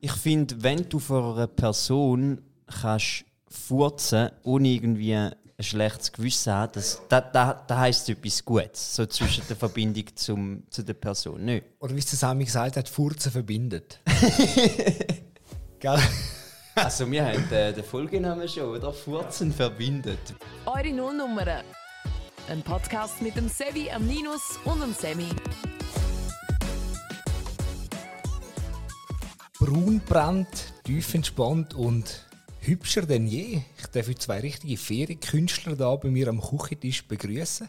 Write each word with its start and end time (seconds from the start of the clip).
Ich 0.00 0.12
finde, 0.12 0.62
wenn 0.62 0.88
du 0.88 0.98
vor 1.00 1.34
einer 1.34 1.48
Person 1.48 2.40
kannst 2.66 3.24
furzen, 3.48 4.30
ohne 4.44 4.68
irgendwie 4.68 5.14
ein 5.14 5.34
schlechtes 5.58 6.12
Gewissen 6.12 6.52
haben, 6.52 6.72
das, 6.74 7.02
da, 7.08 7.20
da, 7.20 7.64
da 7.66 7.78
heisst 7.78 8.08
etwas 8.08 8.44
Gutes, 8.44 8.94
so 8.94 9.06
zwischen 9.06 9.42
der 9.48 9.56
Verbindung 9.56 10.04
zum, 10.14 10.62
zu 10.70 10.84
der 10.84 10.94
Person. 10.94 11.44
Nicht? 11.44 11.64
Oder 11.80 11.96
wie 11.96 11.98
es 11.98 12.10
Sami 12.10 12.44
gesagt 12.44 12.76
hat, 12.76 12.88
Furzen 12.88 13.32
verbindet. 13.32 14.00
Gell? 15.80 15.98
Also 16.76 17.10
wir 17.10 17.26
haben 17.26 17.48
den, 17.50 17.74
den 17.74 17.84
Folgenamen 17.84 18.48
schon, 18.48 18.76
oder? 18.76 18.92
Furzen 18.92 19.52
verbindet. 19.52 20.20
Eure 20.66 20.92
Nullnummern. 20.92 21.64
Ein 22.48 22.62
Podcast 22.62 23.20
mit 23.20 23.36
dem 23.36 23.48
Sevi, 23.48 23.90
am 23.90 24.06
Linus 24.06 24.60
und 24.64 24.80
dem 24.80 24.94
Sammy. 24.94 25.28
Braun 29.68 30.00
brennt, 30.00 30.72
tief 30.84 31.12
entspannt 31.12 31.74
und 31.74 32.26
hübscher 32.60 33.02
denn 33.02 33.26
je. 33.26 33.60
Ich 33.76 33.86
darf 33.88 34.08
heute 34.08 34.18
zwei 34.18 34.40
richtige 34.40 34.78
Ferienkünstler 34.78 35.76
da 35.76 35.94
bei 35.96 36.08
mir 36.08 36.28
am 36.28 36.40
Küchentisch 36.40 37.06
begrüßen. 37.06 37.68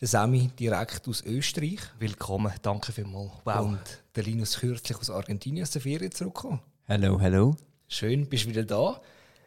Der 0.00 0.08
Sami 0.08 0.50
direkt 0.58 1.06
aus 1.06 1.22
Österreich 1.22 1.78
Willkommen, 2.00 2.52
danke 2.62 2.90
vielmals. 2.90 3.30
Wow. 3.44 3.60
und 3.60 3.78
der 4.16 4.24
Linus 4.24 4.58
kürzlich 4.58 4.98
aus 4.98 5.08
Argentinien 5.08 5.62
aus 5.62 5.70
der 5.70 5.82
Ferien 5.82 6.10
zurückgekommen. 6.10 6.58
Hallo, 6.88 7.20
hallo. 7.20 7.54
Schön, 7.86 8.28
bist 8.28 8.48
wieder 8.48 8.64
da. 8.64 9.00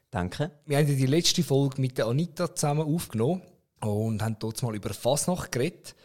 Danke. 0.09 0.52
Wir 0.67 0.77
haben 0.77 0.88
ja 0.88 0.95
die 0.95 1.05
letzte 1.05 1.44
Folge 1.44 1.81
mit 1.81 1.97
der 1.97 2.05
Anita 2.05 2.55
zusammen 2.55 2.84
aufgenommen 2.84 3.41
und 3.81 4.23
haben 4.23 4.38
dort 4.39 4.63
mal 4.63 4.73
über 4.73 4.94
Fasnacht 4.94 5.52
geredet. 5.52 5.97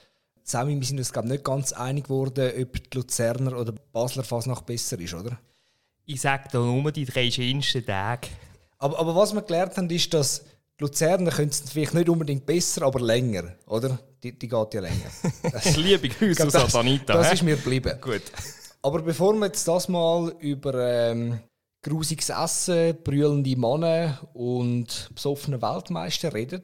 Sami, 0.42 0.74
wir 0.74 0.84
sind 0.84 0.98
uns 0.98 1.12
glaub, 1.12 1.26
nicht 1.26 1.44
ganz 1.44 1.72
einig 1.72 2.06
geworden, 2.06 2.50
ob 2.60 2.90
die 2.90 2.96
Luzerner 2.98 3.56
oder 3.56 3.72
Basler 3.92 4.24
Fasnacht 4.24 4.66
besser 4.66 4.98
ist, 4.98 5.14
oder? 5.14 5.38
Ich 6.06 6.20
sage 6.20 6.48
da 6.52 6.58
nur 6.58 6.92
die 6.92 7.04
drei 7.04 7.30
schönsten 7.30 7.84
Tage. 7.84 8.28
Aber, 8.78 8.98
aber 8.98 9.16
was 9.16 9.32
wir 9.32 9.42
gelernt 9.42 9.76
haben, 9.76 9.88
ist, 9.88 10.12
dass 10.12 10.44
die 10.78 10.84
Luzerner 10.84 11.30
können 11.30 11.48
es 11.48 11.60
vielleicht 11.70 11.94
nicht 11.94 12.08
unbedingt 12.08 12.44
besser, 12.44 12.82
aber 12.82 13.00
länger, 13.00 13.54
oder? 13.66 13.98
Die, 14.22 14.38
die 14.38 14.48
geht 14.48 14.74
ja 14.74 14.80
länger. 14.80 15.10
Das, 15.52 15.76
Liebe 15.76 16.08
Grüße 16.08 16.46
aus 16.46 16.52
das, 16.52 16.74
Anita. 16.74 17.14
das 17.14 17.28
hä? 17.28 17.34
ist 17.34 17.42
mir 17.42 17.56
geblieben. 17.56 17.98
Gut. 18.00 18.22
Aber 18.82 19.00
bevor 19.00 19.34
wir 19.34 19.46
jetzt 19.46 19.66
das 19.66 19.88
mal 19.88 20.34
über 20.40 20.74
ähm, 20.74 21.40
grusiges 21.82 22.28
Essen, 22.28 22.96
brüllende 23.02 23.56
Männer 23.56 24.28
und 24.34 25.10
besoffene 25.14 25.62
Weltmeister 25.62 26.34
reden, 26.34 26.62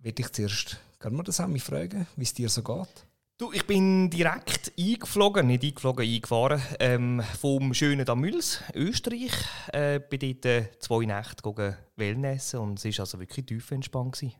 will 0.00 0.14
ich 0.18 0.32
zuerst, 0.32 0.78
kann 0.98 1.14
man 1.14 1.24
das 1.24 1.40
auch 1.40 1.46
mich 1.46 1.62
fragen, 1.62 2.06
wie 2.16 2.24
es 2.24 2.34
dir 2.34 2.48
so 2.48 2.62
geht? 2.62 3.06
Du, 3.42 3.50
ich 3.50 3.66
bin 3.66 4.08
direkt 4.08 4.72
eingeflogen, 4.78 5.48
nicht 5.48 5.64
eingeflogen, 5.64 6.08
eingefahren, 6.08 6.62
ähm, 6.78 7.20
vom 7.40 7.74
schönen 7.74 8.06
Damüls, 8.06 8.62
Österreich. 8.72 9.32
Äh, 9.72 9.98
bin 9.98 10.20
dort 10.20 10.46
äh, 10.46 10.70
zwei 10.78 11.04
Nächte 11.06 11.42
gegangen 11.42 11.76
Wellnessen 11.96 12.60
und 12.60 12.78
es 12.78 12.84
war 12.84 13.02
also 13.02 13.18
wirklich 13.18 13.44
tief 13.44 13.68
entspannt. 13.72 14.12
gewesen. 14.12 14.36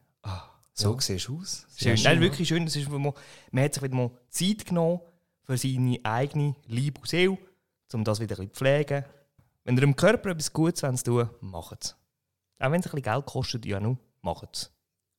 So 0.73 1.01
siehst 1.01 1.27
du 1.27 1.41
aus. 1.41 1.67
Schön. 1.77 2.01
Nein, 2.05 2.21
wirklich 2.21 2.47
schön. 2.47 2.65
Das 2.65 2.77
ist, 2.77 2.89
man, 2.89 3.13
man 3.51 3.65
hat 3.65 3.75
sich 3.75 3.83
wieder 3.83 3.97
mal 3.97 4.13
Zeit 4.29 4.67
genommen 4.67 5.01
für 5.43 5.59
seine 5.59 5.99
eigene 6.05 6.55
Liebe 6.69 7.01
und 7.01 7.09
Seele, 7.09 7.39
um 7.93 8.05
das 8.05 8.21
wieder 8.21 8.37
ein 8.37 8.47
bisschen 8.47 8.55
zu 8.55 8.59
pflegen. 8.59 9.05
Wenn 9.65 9.75
ihr 9.75 9.81
dem 9.81 9.97
Körper 9.97 10.31
etwas 10.31 10.53
Gutes 10.53 11.03
tun 11.03 11.17
wollt, 11.17 11.43
macht 11.43 11.87
es. 11.87 11.97
Auch 12.61 12.71
wenn 12.71 12.79
es 12.79 12.87
ein 12.87 12.93
bisschen 12.93 13.03
Geld 13.03 13.27
kostet, 13.27 13.67
ja, 13.67 13.81
nur, 13.81 13.99
macht 14.21 14.49
es. 14.53 14.73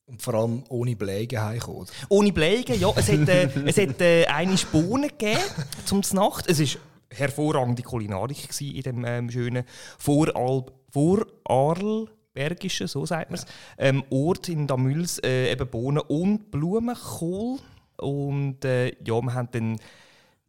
Und 0.06 0.22
vor 0.22 0.34
allem 0.34 0.64
ohne 0.70 0.96
Blägen 0.96 1.42
heimkommen. 1.42 1.88
Ohne 2.10 2.34
Blägen, 2.34 2.80
ja. 2.80 2.92
Es 2.96 3.10
hat, 3.10 3.30
äh, 3.30 3.50
es 3.66 3.78
hat 3.78 4.02
äh, 4.02 4.26
eine 4.26 4.56
Bohnen 4.72 5.10
gegeben 5.10 5.42
zum 5.86 6.02
Nacht. 6.12 6.48
Es 6.48 6.60
war 6.60 6.82
hervorragende 7.10 7.84
Kulinarik 7.84 8.50
in 8.62 8.82
dem 8.82 9.06
ähm, 9.06 9.30
schönen 9.30 9.64
Vorarl 9.98 10.66
Vorarlbergischen, 10.94 12.88
so 12.88 13.06
sagt 13.06 13.32
man 13.32 13.40
es, 13.40 13.46
ähm, 13.80 14.04
Ort 14.12 14.48
in 14.50 14.68
Damüls, 14.68 15.18
äh, 15.20 15.52
eben 15.52 15.68
Bohnen 15.68 16.04
und 16.08 16.52
Blumenkohl. 16.52 17.58
Und 17.98 18.64
äh, 18.64 18.90
ja, 19.04 19.22
wir 19.22 19.34
haben 19.34 19.50
dann 19.52 19.80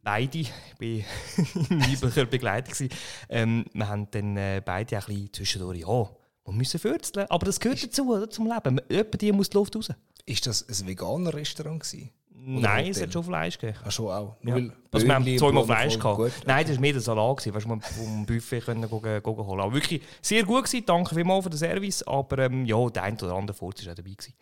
beide, 0.03 0.37
ich 0.37 0.51
war 0.79 0.87
in 1.69 1.79
lieblicher 1.79 2.25
Begleitung, 2.25 2.89
ähm, 3.29 3.65
wir 3.73 3.87
haben 3.87 4.07
dann 4.11 4.37
äh, 4.37 4.61
beide 4.63 4.97
ein 4.97 5.03
bisschen 5.05 5.33
zwischendurch, 5.33 5.79
ja, 5.79 6.09
wir 6.45 6.53
müssen 6.53 6.79
fürzeln. 6.79 7.25
Aber 7.29 7.45
das 7.45 7.59
gehört 7.59 7.83
dazu, 7.83 8.13
oder, 8.13 8.29
zum 8.29 8.47
Leben. 8.47 8.79
Jemand 8.89 9.21
die 9.21 9.31
muss 9.31 9.49
die 9.49 9.57
Luft 9.57 9.75
raus. 9.75 9.89
Ist 10.25 10.47
das 10.47 10.67
ein 10.67 10.87
veganer 10.87 11.33
Restaurant 11.33 11.81
gewesen? 11.81 12.11
Nein, 12.47 12.91
es 12.91 13.01
hat 13.01 13.11
schon 13.11 13.23
Fleisch 13.23 13.57
gegeben. 13.57 13.79
Ach 13.83 13.91
schon 13.91 14.07
auch. 14.07 14.35
Ja. 14.43 14.53
weil 14.53 14.71
Also 14.91 15.07
wir 15.07 15.15
haben 15.15 15.37
zweimal 15.37 15.65
Fleisch 15.65 15.97
gehabt. 15.97 16.17
gut. 16.17 16.31
Nein, 16.45 16.65
das 16.65 16.75
war 16.75 16.81
mehr 16.81 16.93
der 16.93 17.01
Salat, 17.01 17.37
gewesen, 17.37 17.55
weißt 17.55 17.65
du, 17.65 17.69
man 17.69 17.81
vom 17.81 18.25
Buffet 18.25 18.59
können 18.61 18.87
gehen, 18.87 19.01
gehen 19.01 19.23
holen. 19.23 19.59
Aber 19.61 19.73
wirklich 19.73 20.01
sehr 20.21 20.43
gut 20.43 20.65
gewesen, 20.65 20.85
danke 20.85 21.15
vielmals 21.15 21.43
für 21.43 21.49
den 21.49 21.57
Service, 21.57 22.03
aber 22.03 22.45
ähm, 22.45 22.65
ja, 22.65 22.87
der 22.89 23.03
ein 23.03 23.15
oder 23.15 23.33
andere 23.33 23.57
Furz 23.57 23.83
war 23.83 23.93
auch 23.93 23.95
dabei. 23.95 24.11
Gewesen. 24.11 24.33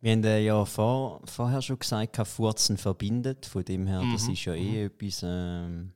Wir 0.00 0.12
haben 0.12 0.24
äh, 0.24 0.40
ja 0.40 0.64
vor, 0.64 1.22
vorher 1.26 1.62
schon 1.62 1.78
gesagt, 1.78 2.12
kein 2.12 2.26
Furzen 2.26 2.76
verbindet. 2.76 3.46
Von 3.46 3.64
dem 3.64 3.86
her, 3.86 4.02
das 4.12 4.28
ist 4.28 4.44
ja 4.44 4.54
eh 4.54 4.86
etwas 4.86 5.22
ähm, 5.22 5.92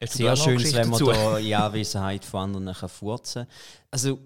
sehr 0.00 0.36
Schönes, 0.36 0.72
wenn 0.72 0.88
man 0.88 0.98
Geschichte 0.98 1.20
da 1.20 1.38
in 1.38 1.54
Anwesenheit 1.54 2.24
von 2.24 2.40
anderen 2.54 2.72
kann 2.74 2.88
furzen 2.88 3.46
Also 3.90 4.20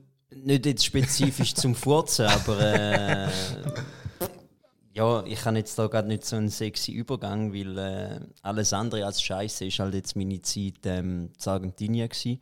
nicht 0.44 0.66
jetzt 0.66 0.84
spezifisch 0.84 1.54
zum 1.54 1.74
Furzen, 1.74 2.26
aber 2.26 2.60
äh, 2.60 3.28
ja, 4.96 5.22
ich 5.26 5.44
habe 5.44 5.58
jetzt 5.58 5.78
da 5.78 5.88
gerade 5.88 6.08
nicht 6.08 6.24
so 6.24 6.36
einen 6.36 6.48
sexy 6.48 6.92
Übergang, 6.92 7.52
weil 7.52 7.76
äh, 7.76 8.20
alles 8.40 8.72
andere 8.72 9.04
als 9.04 9.20
Scheiße 9.20 9.66
ist 9.66 9.78
halt 9.78 9.92
jetzt 9.92 10.16
meine 10.16 10.40
Zeit 10.40 10.86
ähm, 10.86 11.30
in 11.38 11.50
Argentinien 11.50 12.08
gewesen. 12.08 12.40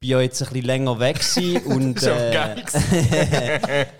Bin 0.00 0.10
ja 0.10 0.20
jetzt 0.20 0.42
ein 0.42 0.48
bisschen 0.48 0.66
länger 0.66 0.98
weg 0.98 1.20
und 1.66 2.02
äh, 2.02 2.56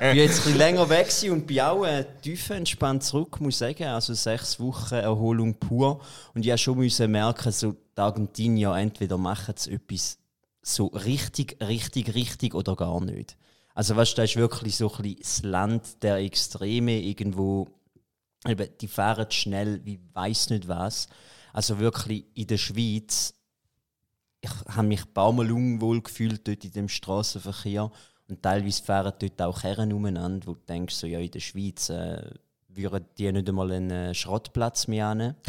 bin 0.01 0.17
jetzt 0.17 0.39
ein 0.39 0.45
bisschen 0.45 0.57
länger 0.57 0.89
weg 0.89 1.13
und 1.31 1.47
bin 1.47 1.61
auch 1.61 1.85
äh, 1.85 2.07
tief 2.23 2.51
entspannt 2.51 3.05
zurück, 3.05 3.41
muss 3.41 3.55
ich 3.55 3.59
sagen. 3.59 3.85
Also 3.85 4.15
sechs 4.15 4.59
Wochen 4.59 4.95
Erholung 4.95 5.55
pur. 5.55 6.01
Und 6.35 6.45
ich 6.45 6.51
musste 6.51 6.59
schon 6.65 6.79
müssen 6.79 7.11
merken, 7.13 7.53
so 7.53 7.73
die 7.73 8.01
Argentinier 8.01 8.75
entweder 8.75 9.17
machen 9.17 9.55
sie 9.57 9.75
etwas 9.75 10.20
so 10.63 10.87
richtig, 10.87 11.63
richtig, 11.63 12.15
richtig 12.15 12.55
oder 12.55 12.77
gar 12.77 13.01
nicht. 13.01 13.37
Also 13.75 13.97
weißt 13.97 14.19
das 14.19 14.31
ist 14.31 14.37
wirklich 14.37 14.77
so 14.77 14.93
ein 14.93 15.03
bisschen 15.03 15.19
das 15.21 15.43
Land 15.43 16.03
der 16.03 16.17
Extreme 16.17 17.01
irgendwo. 17.01 17.69
Die 18.81 18.89
fahren 18.89 19.31
schnell 19.31 19.85
wie 19.85 20.01
weiß 20.13 20.51
nicht 20.51 20.69
was. 20.69 21.09
Also 21.53 21.79
wirklich 21.79 22.27
in 22.35 22.47
der 22.47 22.59
Schweiz 22.59 23.35
ich 24.41 24.51
habe 24.69 24.87
mich 24.87 25.05
ein 25.05 25.13
paar 25.13 25.33
Mal 25.33 25.51
unwohl 25.53 26.01
gefühlt 26.01 26.47
dort 26.47 26.65
in 26.65 26.73
dem 26.73 26.89
Straßenverkehr 26.89 27.91
und 28.29 28.43
teilweise 28.43 28.83
fahren 28.83 29.13
dort 29.19 29.43
auch 29.43 29.63
Herren 29.63 29.93
umeinander, 29.93 30.47
wo 30.47 30.55
du 30.55 30.61
denkst, 30.67 30.95
so, 30.95 31.07
ja, 31.07 31.19
in 31.19 31.31
der 31.31 31.41
Schweiz 31.41 31.91
äh, 31.91 32.31
würden 32.69 33.05
die 33.19 33.31
nicht 33.31 33.49
einmal 33.49 33.73
einen 33.73 33.91
äh, 33.91 34.15
Schrottplatz 34.15 34.87
mehr 34.87 35.07
haben. 35.07 35.35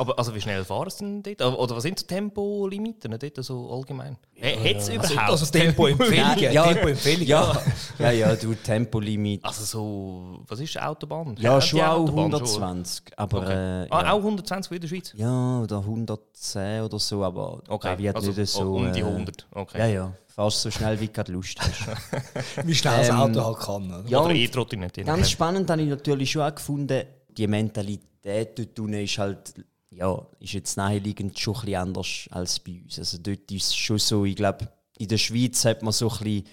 Aber 0.00 0.18
also 0.18 0.34
wie 0.34 0.40
schnell 0.40 0.64
fahren 0.64 0.88
sie 0.88 1.04
denn 1.22 1.36
dort? 1.38 1.58
Oder 1.58 1.76
was 1.76 1.82
sind 1.82 1.98
so 1.98 2.06
Tempolimiten 2.06 3.10
dort 3.18 3.44
so 3.44 3.70
allgemein? 3.70 4.16
Ja, 4.34 4.48
Hat 4.48 4.76
es 4.76 4.88
überhaupt? 4.88 5.30
Also 5.30 5.44
Tempoempfehlungen. 5.44 6.52
Ja, 6.52 6.64
Tempoempfehlungen. 6.72 7.26
Ja, 7.28 7.62
ja, 7.98 8.10
ja, 8.10 8.34
du 8.36 8.54
Tempolimit. 8.54 9.44
Also 9.44 9.64
so, 9.64 10.40
was 10.48 10.58
ist 10.60 10.80
Autobahn? 10.80 11.36
Ja, 11.38 11.56
Hat 11.56 11.64
schon 11.64 11.80
die 11.80 11.82
auch 11.84 11.98
Autobahn 11.98 12.24
120, 12.32 13.02
aber 13.18 13.38
Okay. 13.42 13.84
äh, 13.84 13.86
Ah, 13.90 14.02
ja. 14.04 14.12
auch 14.12 14.16
120 14.18 14.70
wie 14.70 14.74
in 14.76 14.80
der 14.80 14.88
Schweiz? 14.88 15.12
ja, 15.14 15.60
oder 15.60 15.78
110 15.80 16.80
oder 16.82 16.98
so, 16.98 17.22
aber 17.22 17.60
Okay, 17.68 17.98
wird 17.98 18.16
also 18.16 18.32
nicht 18.32 18.50
so... 18.50 18.62
um 18.76 18.90
die 18.94 19.00
äh, 19.00 19.04
100. 19.04 19.46
Okay. 19.52 19.78
Ja, 19.78 19.86
ja, 19.86 20.12
fast 20.28 20.62
so 20.62 20.70
schnell 20.70 20.98
wie 20.98 21.08
du 21.08 21.12
gerade 21.12 21.32
Lust 21.32 21.58
hast. 21.60 22.66
Wie 22.66 22.74
schnell 22.74 23.00
das 23.00 23.08
Ähm, 23.10 23.16
Auto 23.16 23.44
halt 23.44 23.58
kann. 23.58 23.86
Oder? 24.00 24.08
ja, 24.08 24.20
Oder 24.20 24.34
E-Trottinette. 24.34 25.04
Ganz 25.04 25.28
spannend 25.30 25.68
habe 25.70 25.82
ich 25.82 25.88
natürlich 25.90 26.30
schon 26.30 26.40
auch 26.42 26.54
gefunden, 26.54 27.02
die 27.36 27.46
Mentalität 27.46 28.58
dort 28.58 28.78
unten 28.78 28.94
ist 28.94 29.18
halt, 29.18 29.54
ja, 29.90 30.26
ist 30.38 30.52
jetzt 30.52 30.76
naheliegend 30.76 31.38
schon 31.38 31.54
ein 31.54 31.60
bisschen 31.60 31.80
anders 31.80 32.28
als 32.30 32.60
bei 32.60 32.80
uns. 32.82 32.98
Also 32.98 33.18
dort 33.18 33.50
ist 33.50 33.66
es 33.66 33.76
schon 33.76 33.98
so, 33.98 34.24
ich 34.24 34.36
glaube, 34.36 34.68
in 34.98 35.08
der 35.08 35.18
Schweiz 35.18 35.64
hat 35.64 35.82
man 35.82 35.92
so 35.92 36.08
ein 36.10 36.18
bisschen, 36.18 36.44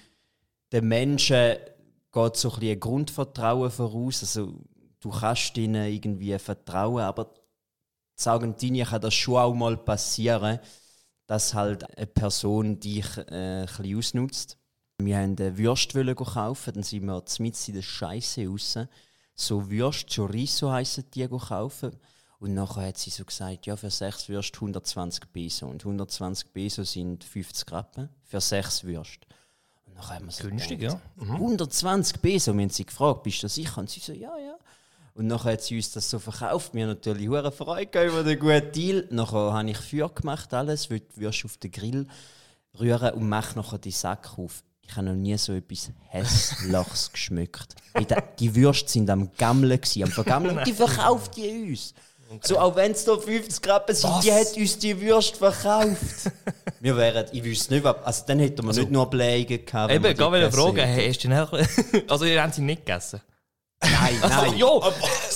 den 0.71 0.87
Menschen 0.87 1.57
geht 2.11 2.35
so 2.35 2.51
ein 2.51 2.59
ein 2.59 2.79
Grundvertrauen 2.79 3.69
voraus. 3.69 4.21
Also 4.23 4.63
du 4.99 5.09
kannst 5.09 5.57
ihnen 5.57 5.91
irgendwie 5.91 6.37
vertrauen, 6.39 7.01
aber 7.01 7.33
in 8.19 8.31
Argentinien 8.31 8.87
kann 8.87 9.01
das 9.01 9.13
schon 9.13 9.37
auch 9.37 9.53
mal 9.53 9.77
passieren, 9.77 10.59
dass 11.27 11.53
halt 11.53 11.83
eine 11.97 12.07
Person 12.07 12.79
dich 12.79 13.05
äh, 13.17 13.61
ein 13.61 13.65
bisschen 13.65 13.97
ausnutzt. 13.97 14.57
Wir 14.99 15.17
wollten 15.17 15.41
eine 15.41 15.57
Würst 15.57 15.93
kaufen, 15.93 16.73
dann 16.73 16.83
sind 16.83 17.05
wir 17.05 17.23
mitten 17.39 17.57
in 17.67 17.75
der 17.75 17.81
Scheiße 17.83 18.47
raus. 18.47 18.79
So 19.35 19.69
Würst, 19.69 20.15
Chorizo 20.15 20.71
heissen 20.71 21.05
die 21.13 21.27
kaufen. 21.27 21.91
Und 22.39 22.53
nachher 22.53 22.87
hat 22.87 22.97
sie 22.97 23.09
so 23.09 23.25
gesagt, 23.25 23.65
ja, 23.65 23.75
für 23.75 23.89
sechs 23.89 24.29
Würst 24.29 24.53
120 24.55 25.31
Peso. 25.33 25.67
Und 25.67 25.83
120 25.83 26.53
Peso 26.53 26.83
sind 26.83 27.23
50 27.23 27.71
Rappen 27.71 28.09
für 28.23 28.39
sechs 28.41 28.83
Würst. 28.83 29.25
Und 29.85 29.95
nachher 29.95 30.15
haben 30.15 30.25
wir 30.25 30.31
so 30.31 30.47
Günstig, 30.47 30.79
gedacht, 30.79 30.99
ja. 31.17 31.23
Mhm. 31.23 31.31
120 31.35 32.21
Peso. 32.21 32.53
Wir 32.53 32.61
haben 32.61 32.69
sie 32.69 32.85
gefragt, 32.85 33.23
bist 33.23 33.41
du 33.41 33.49
sicher? 33.49 33.79
Und 33.79 33.89
sie 33.89 33.99
so, 33.99 34.13
ja, 34.13 34.37
ja. 34.37 34.55
Und 35.15 35.25
nachher 35.25 35.53
hat 35.53 35.63
sie 35.63 35.77
uns 35.77 35.91
das 35.91 36.07
so 36.11 36.19
verkauft. 36.19 36.75
Wir 36.75 36.83
haben 36.83 36.89
natürlich 36.89 37.27
hure 37.27 37.51
Freude 37.51 38.05
über 38.05 38.23
den 38.23 38.37
guten 38.37 38.71
Deal. 38.71 39.07
Nachher 39.09 39.51
habe 39.51 39.71
ich 39.71 39.77
Feuer 39.77 40.09
gemacht, 40.09 40.53
alles, 40.53 40.91
weil 40.91 41.01
Würste 41.15 41.45
auf 41.45 41.57
den 41.57 41.71
Grill 41.71 42.07
rühren 42.79 43.15
und 43.15 43.27
mache 43.27 43.57
nachher 43.57 43.79
die 43.79 43.89
Sack 43.89 44.37
auf. 44.37 44.63
Ich 44.81 44.95
habe 44.95 45.07
noch 45.07 45.15
nie 45.15 45.35
so 45.37 45.53
etwas 45.53 45.91
Hässliches 46.09 47.11
geschmückt. 47.13 47.75
Die 48.39 48.55
Würste 48.55 48.91
sind 48.91 49.09
am 49.09 49.31
Gammeln, 49.33 49.81
am 50.03 50.11
Vergammeln. 50.11 50.59
Und 50.59 50.67
die 50.67 50.73
verkauft 50.73 51.35
die 51.35 51.71
uns. 51.71 51.95
So, 52.41 52.59
auch 52.59 52.75
wenn 52.75 52.91
es 52.91 53.05
da 53.05 53.17
50 53.17 53.61
Grad 53.61 53.95
sind, 53.95 54.23
die 54.23 54.31
hat 54.33 54.55
uns 54.57 54.77
die 54.79 54.99
Würste 54.99 55.37
verkauft. 55.37 56.31
wir 56.79 56.97
wären, 56.97 57.25
ich 57.31 57.43
wüsste 57.43 57.73
nicht, 57.73 57.83
was- 57.83 58.03
also 58.03 58.23
dann 58.27 58.39
hätten 58.39 58.65
wir 58.65 58.73
nicht 58.73 58.91
nur 58.91 59.09
Blägen 59.09 59.65
gehabt. 59.65 59.93
Eben, 59.93 60.03
wieder 60.03 60.29
gegessen 60.31 60.51
fragen, 60.51 60.77
hey, 60.77 61.07
hast 61.13 61.23
du 61.23 61.29
auch- 61.43 61.53
Also, 62.11 62.25
ihr 62.25 62.41
habt 62.43 62.55
sie 62.55 62.61
nicht 62.61 62.85
gegessen? 62.85 63.21
Nein, 63.81 64.15
nein. 64.21 64.57
Ja! 64.57 64.67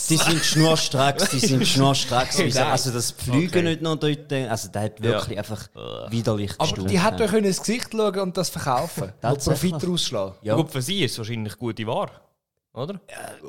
Die 0.09 0.17
sind 0.17 0.43
schnurstracks, 0.43 1.29
die 1.29 1.39
sind 1.39 1.67
schnurstracks. 1.67 2.39
Also 2.57 2.89
das 2.91 3.11
Pflügen 3.11 3.47
Okay. 3.49 3.61
nicht 3.61 3.81
noch 3.83 3.95
dort, 3.97 4.33
also 4.33 4.67
der 4.69 4.81
hat 4.81 5.01
wirklich 5.03 5.37
einfach 5.37 5.69
widerlich 6.09 6.51
Aber 6.57 6.81
die 6.83 6.99
hätte 6.99 7.23
euch 7.23 7.33
ins 7.33 7.59
Gesicht 7.59 7.89
schauen 7.91 8.19
und 8.19 8.35
das 8.37 8.49
verkaufen. 8.49 9.13
Und. 9.21 9.43
Profit 9.43 9.87
rausschlagen. 9.87 10.33
Ja. 10.41 10.55
Gut, 10.55 10.71
für 10.71 10.81
sie 10.81 11.03
ist 11.03 11.11
es 11.13 11.17
wahrscheinlich 11.19 11.55
gute 11.57 11.85
Ware. 11.85 12.11
Oder? 12.73 13.01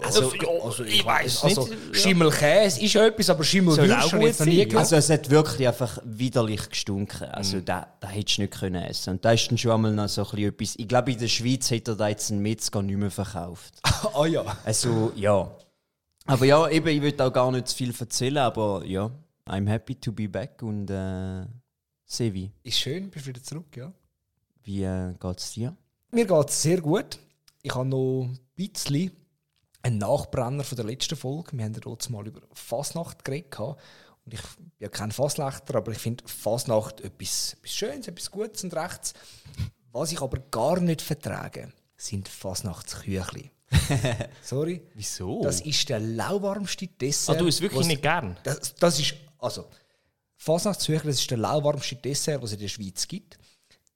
Also, 0.02 0.32
also, 0.64 0.84
ich 0.84 1.04
weiß 1.04 1.44
nicht. 1.44 1.56
Also, 1.56 1.72
Schimmelkäse 1.92 2.80
ist 2.82 2.92
ja 2.94 3.06
etwas, 3.06 3.30
aber 3.30 3.42
auch 3.42 4.12
habe 4.12 4.28
ich 4.28 4.38
noch 4.38 4.46
nie. 4.46 4.74
Also 4.74 4.96
es 4.96 5.10
hat 5.10 5.30
wirklich 5.30 5.69
einfach 5.69 5.98
widerlich 6.04 6.69
gestunken. 6.69 7.28
Also 7.28 7.60
da, 7.60 7.86
da 8.00 8.08
hättest 8.08 8.38
du 8.38 8.42
nicht 8.42 8.54
können 8.54 8.82
essen. 8.82 9.10
Und 9.10 9.24
da 9.24 9.32
ist 9.32 9.48
dann 9.48 9.58
schon 9.58 9.70
einmal 9.70 9.92
noch 9.92 10.08
so 10.08 10.22
ein 10.22 10.30
bisschen 10.30 10.48
etwas. 10.48 10.74
Ich 10.76 10.88
glaube, 10.88 11.12
in 11.12 11.19
der 11.19 11.28
Schweiz 11.28 11.70
hätte 11.70 11.92
er 11.92 11.96
da 11.96 12.08
jetzt 12.08 12.32
einen 12.32 12.42
Metzger 12.42 12.82
nicht 12.82 12.96
mehr 12.96 13.12
verkauft. 13.12 13.74
ah 14.14 14.26
ja. 14.26 14.44
Also 14.64 15.12
ja. 15.14 15.48
Aber 16.26 16.44
ja, 16.44 16.68
eben, 16.68 16.88
ich 16.88 17.02
will 17.02 17.20
auch 17.20 17.32
gar 17.32 17.52
nicht 17.52 17.68
zu 17.68 17.76
viel 17.76 17.94
erzählen, 17.96 18.38
aber 18.38 18.84
ja, 18.84 19.08
I'm 19.46 19.68
happy 19.68 19.94
to 19.96 20.10
be 20.12 20.28
back 20.28 20.62
und 20.62 20.90
äh, 20.90 21.46
Sevi, 22.04 22.52
Ist 22.62 22.78
schön, 22.78 23.10
bist 23.10 23.26
wieder 23.26 23.42
zurück, 23.42 23.76
ja. 23.76 23.92
wie 24.62 24.82
äh, 24.82 25.14
geht's 25.18 25.52
dir? 25.52 25.76
Mir 26.10 26.26
geht 26.26 26.48
es 26.48 26.62
sehr 26.62 26.80
gut. 26.80 27.18
Ich 27.62 27.75
habe 27.75 27.88
noch 27.88 28.28
bisschen 28.70 29.12
einen 29.82 29.99
Nachbrenner 29.99 30.64
von 30.64 30.76
der 30.76 30.85
letzten 30.85 31.17
Folge. 31.17 31.56
Wir 31.56 31.64
haben 31.64 31.75
ja 31.75 31.81
dort 31.81 32.09
mal 32.11 32.26
über 32.26 32.41
Fasnacht 32.53 33.25
geredet. 33.25 33.59
Und 34.25 34.35
ich 34.35 34.41
bin 34.41 34.70
ja 34.79 34.88
kein 34.88 35.11
Fasnachter, 35.11 35.75
aber 35.76 35.93
ich 35.93 35.99
finde 35.99 36.25
Fasnacht 36.26 37.00
etwas, 37.00 37.55
etwas 37.55 37.73
Schönes, 37.73 38.09
etwas 38.09 38.31
Gutes 38.31 38.62
und 38.62 38.75
Rechts. 38.75 39.14
Was 39.91 40.12
ich 40.12 40.23
aber 40.23 40.38
gar 40.38 40.81
nicht 40.81 41.03
vertrage, 41.03 41.73
sind 41.97 42.29
Fasnachtsküchli. 42.29 43.50
Sorry. 44.43 44.82
Wieso? 44.94 45.43
Das 45.43 45.61
ist 45.61 45.88
der 45.88 45.99
lauwarmste 45.99 46.87
Dessert. 46.87 47.37
ah, 47.37 47.38
du 47.38 47.47
isst 47.47 47.61
wirklich 47.61 47.87
nicht 47.87 48.03
gern? 48.03 48.37
das, 48.44 48.75
das 48.75 49.00
ist, 49.00 49.14
also, 49.38 49.69
Fasnachtszüchli, 50.37 51.11
das 51.11 51.20
ist 51.20 51.31
der 51.31 51.38
lauwarmste 51.38 51.97
Dessert, 51.97 52.41
was 52.43 52.50
es 52.50 52.55
in 52.55 52.61
der 52.61 52.69
Schweiz 52.69 53.09
gibt. 53.09 53.38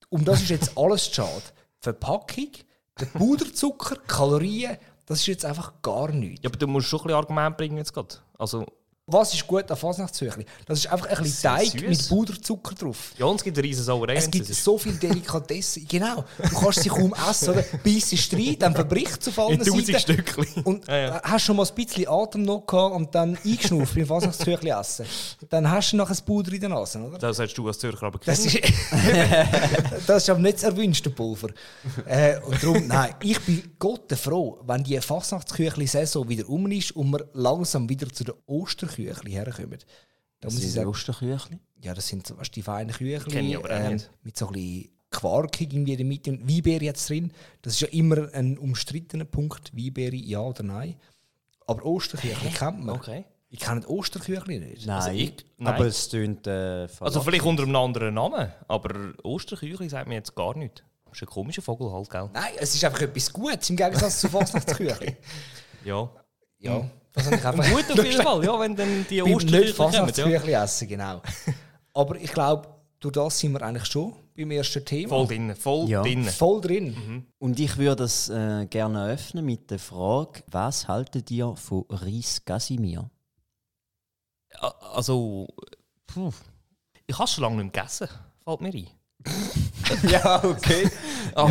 Um 0.08 0.24
das 0.24 0.42
ist 0.42 0.50
jetzt 0.50 0.72
alles 0.76 1.06
schade. 1.06 1.42
Verpackung, 1.78 2.50
der 3.00 3.06
Puderzucker, 3.06 3.96
Kalorien, 4.06 4.76
das 5.06 5.20
ist 5.20 5.26
jetzt 5.26 5.44
einfach 5.44 5.74
gar 5.82 6.10
nichts. 6.10 6.42
Ja, 6.42 6.50
aber 6.50 6.58
du 6.58 6.66
musst 6.66 6.88
schon 6.88 7.00
ein 7.00 7.04
bisschen 7.04 7.16
Argument 7.16 7.56
bringen 7.56 7.76
jetzt 7.76 7.92
gerade. 7.92 8.16
Also, 8.38 8.66
Was 9.08 9.32
ist 9.34 9.46
gut 9.46 9.70
an 9.70 9.76
Fasnachtszüchli? 9.76 10.44
Das 10.66 10.80
ist 10.80 10.88
einfach 10.88 11.08
ein 11.08 11.22
bisschen 11.22 11.42
Teig 11.48 11.66
süß. 11.68 11.82
mit 11.82 12.08
Puderzucker 12.08 12.74
drauf. 12.74 13.12
ja, 13.16 13.26
und 13.26 13.36
es 13.36 13.44
gibt 13.44 13.56
riesen 13.58 13.84
Sauerei. 13.84 14.16
Es 14.16 14.28
gibt 14.28 14.46
so 14.48 14.76
viele 14.78 14.96
Delikatessen. 14.96 15.86
Genau. 15.86 16.24
Du 16.38 16.58
kannst 16.58 16.82
sie 16.82 16.88
kaum 16.88 17.14
essen, 17.30 17.50
oder? 17.50 17.64
Beißt 17.84 18.32
rein, 18.32 18.56
dann 18.58 18.74
verbricht 18.74 19.20
es 19.22 19.28
auf 19.28 19.38
allen 19.38 19.62
Seiten. 19.62 20.00
Stückchen. 20.00 20.46
Und 20.64 20.88
Ja, 20.88 20.96
ja. 20.98 21.22
hast 21.22 21.44
schon 21.44 21.54
mal 21.54 21.64
ein 21.68 21.74
bisschen 21.76 22.08
Atem 22.08 22.42
noch 22.42 22.66
gehabt 22.66 22.96
und 22.96 23.14
dann 23.14 23.38
eingeschnauft 23.44 23.94
beim 23.94 24.06
Fasnachtszüchli 24.06 24.70
essen. 24.70 25.06
Dann 25.50 25.70
hast 25.70 25.92
du 25.92 25.98
noch 25.98 26.10
ein 26.10 26.18
Puder 26.26 26.52
in 26.52 26.60
der 26.60 26.68
Nase, 26.70 26.98
oder? 26.98 27.16
Das 27.18 27.36
sagst 27.36 27.56
du 27.56 27.68
als 27.68 27.78
Zürcher, 27.78 28.06
aber 28.08 28.18
Das 28.24 28.44
ist, 28.44 28.58
das 30.08 30.22
ist 30.24 30.30
aber 30.30 30.40
nicht 30.40 30.56
das 30.56 30.64
erwünschte 30.64 31.10
Pulver. 31.10 31.50
Äh, 32.06 32.40
und 32.40 32.60
darum, 32.60 32.84
nein, 32.88 33.14
ich 33.22 33.38
bin 33.42 33.62
Gott 33.78 34.12
froh, 34.18 34.58
wenn 34.66 34.82
die 34.82 35.00
Fasnachtsküchli-Saison 35.00 36.28
wieder 36.28 36.48
um 36.48 36.68
ist 36.72 36.90
und 36.96 37.12
wir 37.12 37.24
langsam 37.34 37.88
wieder 37.88 38.12
zu 38.12 38.24
den 38.24 38.34
Osterküchli 39.04 39.30
herkommen. 39.32 39.78
Da 40.40 40.48
muss 40.48 40.54
ich 40.56 40.62
sind 40.62 40.70
sagen, 40.72 40.88
Osterküchli? 40.88 41.58
ja, 41.82 41.94
das 41.94 42.06
sind 42.08 42.26
so, 42.26 42.36
weißt, 42.36 42.54
die 42.54 42.62
feinen 42.62 42.92
Küchli 42.94 43.18
Kenn 43.32 43.46
ich 43.46 43.56
aber 43.56 43.70
auch 43.84 43.88
nicht. 43.90 44.10
mit 44.22 44.36
so 44.36 44.46
ein 44.48 44.52
bisschen 44.52 44.90
Quark 45.10 45.60
irgendwie 45.60 45.92
in 45.92 45.98
der 45.98 46.06
Mitte 46.06 46.30
und 46.30 46.48
Weinbeere 46.48 46.84
jetzt 46.84 47.08
drin. 47.08 47.32
Das 47.62 47.74
ist 47.74 47.80
ja 47.80 47.88
immer 47.88 48.28
ein 48.34 48.58
umstrittener 48.58 49.24
Punkt, 49.24 49.72
Weinbeere, 49.76 50.14
ja 50.16 50.40
oder 50.40 50.62
nein. 50.62 50.96
Aber 51.66 51.84
Osterküchli 51.86 52.50
kennt 52.50 52.84
man. 52.84 52.96
Okay. 52.96 53.24
Ich 53.48 53.60
kenne 53.60 53.80
die 53.80 53.86
Osterküchli 53.86 54.58
nicht. 54.58 54.86
Nein, 54.86 55.16
ich- 55.16 55.46
nein. 55.56 55.74
aber 55.74 55.86
es 55.86 56.08
tönt 56.08 56.46
äh, 56.46 56.86
Also 57.00 57.20
vielleicht 57.22 57.44
unter 57.44 57.62
einem 57.62 57.76
anderen 57.76 58.14
Namen, 58.14 58.52
aber 58.68 59.14
Osterküchli 59.22 59.88
sagt 59.88 60.08
mir 60.08 60.16
jetzt 60.16 60.34
gar 60.34 60.56
nichts. 60.56 60.82
Das 61.06 61.14
ist 61.22 61.22
ein 61.22 61.32
komischer 61.32 61.62
Vogel 61.62 61.90
halt, 61.92 62.10
gell? 62.10 62.28
Nein, 62.34 62.52
es 62.58 62.74
ist 62.74 62.84
einfach 62.84 63.00
etwas 63.00 63.32
Gutes 63.32 63.70
im 63.70 63.76
Gegensatz 63.76 64.20
zu 64.20 64.28
Fasnachtsküchli. 64.28 65.16
Ja. 65.84 66.10
Ja, 66.58 66.90
das 67.16 67.26
habe 67.26 67.36
ich 67.36 67.44
einfach 67.44 67.70
Gut 67.70 67.98
auf 67.98 68.04
jeden 68.04 68.22
Fall, 68.22 68.44
ja, 68.44 68.60
wenn 68.60 68.76
dann 68.76 69.06
die 69.08 69.22
Osterküchli 69.22 69.72
kommen. 69.72 70.12
Ja. 70.50 70.62
Essen, 70.64 70.86
genau. 70.88 71.22
Aber 71.94 72.16
ich 72.16 72.30
glaube, 72.30 72.68
durch 73.00 73.12
das 73.14 73.38
sind 73.38 73.52
wir 73.52 73.62
eigentlich 73.62 73.86
schon 73.86 74.14
beim 74.36 74.50
ersten 74.50 74.84
Thema. 74.84 75.08
Voll 75.08 75.26
drin, 75.26 75.56
voll 75.56 75.88
Ja. 75.88 76.02
drin. 76.02 76.24
Voll 76.24 76.60
drin. 76.60 77.26
Und 77.38 77.58
ich 77.58 77.76
würde 77.78 77.96
das 77.96 78.28
äh, 78.28 78.66
gerne 78.66 79.08
eröffnen 79.08 79.46
mit 79.46 79.70
der 79.70 79.78
Frage, 79.78 80.42
was 80.50 80.88
haltet 80.88 81.30
ihr 81.30 81.56
von 81.56 81.84
Reis 81.88 82.44
Casimir? 82.44 83.08
Also, 84.92 85.48
puh. 86.06 86.32
ich 87.06 87.14
habe 87.14 87.24
es 87.24 87.32
schon 87.32 87.42
lange 87.44 87.56
nicht 87.62 87.74
mehr 87.74 87.82
gegessen, 87.82 88.08
fällt 88.44 88.60
mir 88.60 88.74
ein. 88.74 88.88
ja, 90.10 90.44
okay. 90.44 90.90
Ah, 91.34 91.48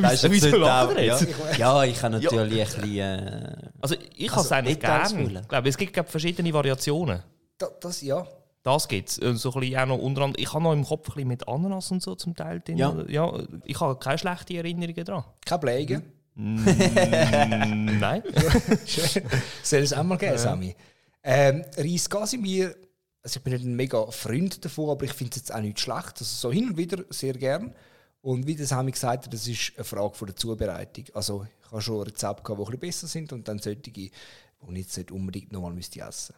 Das 0.00 0.14
ist 0.14 0.22
jetzt 0.22 0.32
Wieso 0.32 0.56
lachen 0.56 0.96
wir 0.96 1.04
ja. 1.04 1.18
jetzt? 1.18 1.58
ja, 1.58 1.84
ich 1.84 2.02
habe 2.02 2.18
natürlich 2.18 2.74
ein 2.74 2.80
bisschen... 2.80 2.98
Äh, 2.98 3.56
Also 3.80 3.96
ich 4.16 4.30
habe 4.30 4.38
Also, 4.38 4.46
es 4.46 4.52
eigentlich 4.52 4.80
gerne. 4.80 5.40
Ich 5.40 5.48
glaube, 5.48 5.68
es 5.68 5.76
gibt 5.76 5.92
glaub, 5.92 6.08
verschiedene 6.08 6.52
Variationen. 6.52 7.22
Da, 7.58 7.68
das, 7.80 8.00
ja. 8.02 8.26
Das 8.62 8.86
gibt 8.86 9.08
es. 9.08 9.16
So 9.16 9.52
ein 9.52 9.60
bisschen 9.60 9.78
auch 9.80 9.86
noch 9.86 9.98
unter 9.98 10.22
anderem, 10.22 10.42
ich 10.42 10.52
habe 10.52 10.62
noch 10.62 10.72
im 10.72 10.84
Kopf 10.84 11.08
ein 11.08 11.14
bisschen 11.14 11.28
mit 11.28 11.48
Ananas 11.48 11.90
und 11.90 12.02
so 12.02 12.14
zum 12.14 12.34
Teil 12.36 12.60
drin. 12.60 12.78
Ja. 12.78 12.94
ja 13.08 13.32
ich 13.64 13.80
habe 13.80 13.96
keine 13.98 14.18
schlechten 14.18 14.54
Erinnerungen 14.54 15.04
daran. 15.04 15.24
Kein 15.44 15.60
Blägen. 15.60 16.02
Mm, 16.34 16.64
Nein. 17.98 18.22
Soll 19.62 19.80
es 19.80 19.92
auch 19.92 20.02
mal 20.04 20.16
geben, 20.16 20.38
Sami? 20.38 20.74
Ähm, 21.24 21.64
Reis 21.76 22.08
Casimir, 22.08 22.74
also 23.22 23.38
ich 23.38 23.44
bin 23.44 23.52
nicht 23.52 23.64
ein 23.64 23.76
mega 23.76 24.10
Freund 24.10 24.64
davon, 24.64 24.90
aber 24.90 25.04
ich 25.04 25.12
finde 25.12 25.30
es 25.30 25.36
jetzt 25.36 25.54
auch 25.54 25.60
nicht 25.60 25.78
schlecht. 25.78 26.12
Also 26.18 26.24
so 26.24 26.52
hin 26.52 26.70
und 26.70 26.76
wieder 26.76 27.04
sehr 27.10 27.34
gern. 27.34 27.74
Und 28.20 28.46
wie 28.46 28.54
das 28.54 28.68
Sami 28.68 28.92
gesagt 28.92 29.26
hat, 29.26 29.32
das 29.32 29.48
ist 29.48 29.72
eine 29.76 29.84
Frage 29.84 30.14
von 30.14 30.26
der 30.26 30.36
Zubereitung. 30.36 31.04
Also 31.14 31.46
ich 31.64 31.72
habe 31.72 31.82
schon 31.82 32.02
Rezepte 32.02 32.42
die 32.46 32.52
ein 32.52 32.56
bisschen 32.58 32.80
besser 32.80 33.06
sind 33.06 33.32
und 33.32 33.48
dann 33.48 33.58
solche, 33.58 33.80
die 33.80 34.06
ich 34.06 34.12
jetzt 34.76 34.96
nicht 34.96 35.10
unbedingt 35.10 35.52
nochmal 35.52 35.72
müsste 35.72 36.00
essen. 36.00 36.34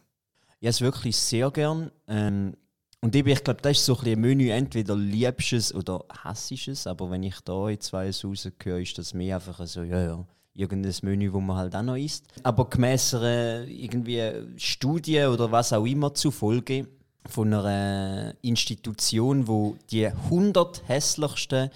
ja, 0.59 0.69
es 0.69 0.81
wirklich 0.81 1.15
sehr 1.15 1.51
gern. 1.51 1.91
Ähm, 2.07 2.55
und 3.01 3.15
eben, 3.15 3.29
ich 3.29 3.43
glaube, 3.43 3.61
das 3.61 3.77
ist 3.77 3.85
so 3.85 3.97
ein, 3.99 4.07
ein 4.07 4.19
Menü, 4.19 4.49
entweder 4.49 4.95
liebst 4.95 5.51
du 5.51 5.55
es 5.57 5.75
oder 5.75 6.03
hasst 6.09 6.49
du 6.49 6.71
es. 6.71 6.87
Aber 6.87 7.11
wenn 7.11 7.21
ich 7.21 7.39
da 7.41 7.69
jetzt 7.69 7.93
weiß 7.93 8.25
rausgehöre, 8.25 8.81
ist 8.81 8.97
das 8.97 9.13
mehr 9.13 9.35
einfach 9.35 9.65
so, 9.67 9.83
ja, 9.83 10.01
ja, 10.03 10.25
irgendein 10.55 10.93
Menü, 11.01 11.31
wo 11.33 11.39
man 11.39 11.57
halt 11.57 11.75
auch 11.75 11.83
noch 11.83 11.97
isst. 11.97 12.25
Aber 12.43 12.69
gemäss 12.69 13.13
einer 13.13 13.67
irgendwie 13.67 14.21
Studie 14.57 15.23
oder 15.23 15.51
was 15.51 15.73
auch 15.73 15.85
immer 15.85 16.13
zufolge 16.13 16.87
von 17.27 17.53
einer 17.53 18.33
Institution, 18.41 19.47
wo 19.47 19.75
die 19.91 20.07
100 20.07 20.83
hässlichsten 20.87 21.69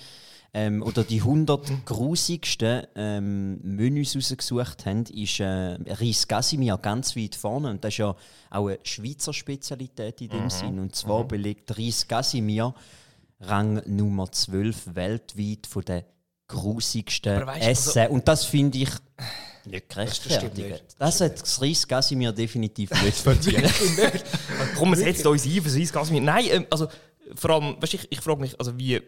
ähm, 0.53 0.81
oder 0.81 1.03
die 1.03 1.19
100 1.19 1.85
grusigsten 1.85 2.87
ähm, 2.95 3.59
Menüs 3.61 4.15
rausgesucht 4.15 4.85
haben, 4.85 5.03
ist 5.05 5.39
äh, 5.39 5.77
Reis 5.87 6.27
Casimir 6.27 6.77
ganz 6.77 7.15
weit 7.15 7.35
vorne. 7.35 7.69
Und 7.69 7.83
das 7.83 7.93
ist 7.93 7.97
ja 7.99 8.15
auch 8.49 8.67
eine 8.67 8.79
Schweizer 8.83 9.33
Spezialität 9.33 10.21
in 10.21 10.29
dem 10.29 10.49
Sinn. 10.49 10.79
Und 10.79 10.95
zwar 10.95 11.25
belegt 11.25 11.77
Reis 11.77 12.07
Casimir 12.07 12.73
Rang 13.41 13.81
Nummer 13.85 14.31
12 14.31 14.95
weltweit 14.95 15.67
von 15.67 15.83
den 15.85 16.03
grusigsten 16.49 17.47
Essen. 17.47 18.07
Und 18.07 18.27
das 18.27 18.43
finde 18.43 18.79
ich 18.79 18.89
nicht 19.65 19.87
gerechtfertigt. 19.89 20.57
nicht. 20.71 20.83
Das 20.97 21.21
hat 21.21 21.41
das 21.41 21.61
Reis 21.61 21.87
Casimir 21.87 22.31
definitiv 22.33 22.89
nicht 23.03 23.17
verdient. 23.17 23.71
Komm, 24.77 24.95
setzt 24.95 25.25
uns 25.25 25.45
ein 25.45 25.61
für 25.61 25.79
das 25.79 25.93
Gas 25.93 26.09
mit. 26.11 26.23
Nein, 26.23 26.45
ähm, 26.49 26.65
also 26.69 26.87
vor 27.35 27.51
allem, 27.51 27.81
weißt, 27.81 27.93
ich, 27.93 28.07
ich 28.11 28.19
frage 28.21 28.41
mich, 28.41 28.59
also 28.59 28.77
wie, 28.77 28.95
äh, 28.95 29.03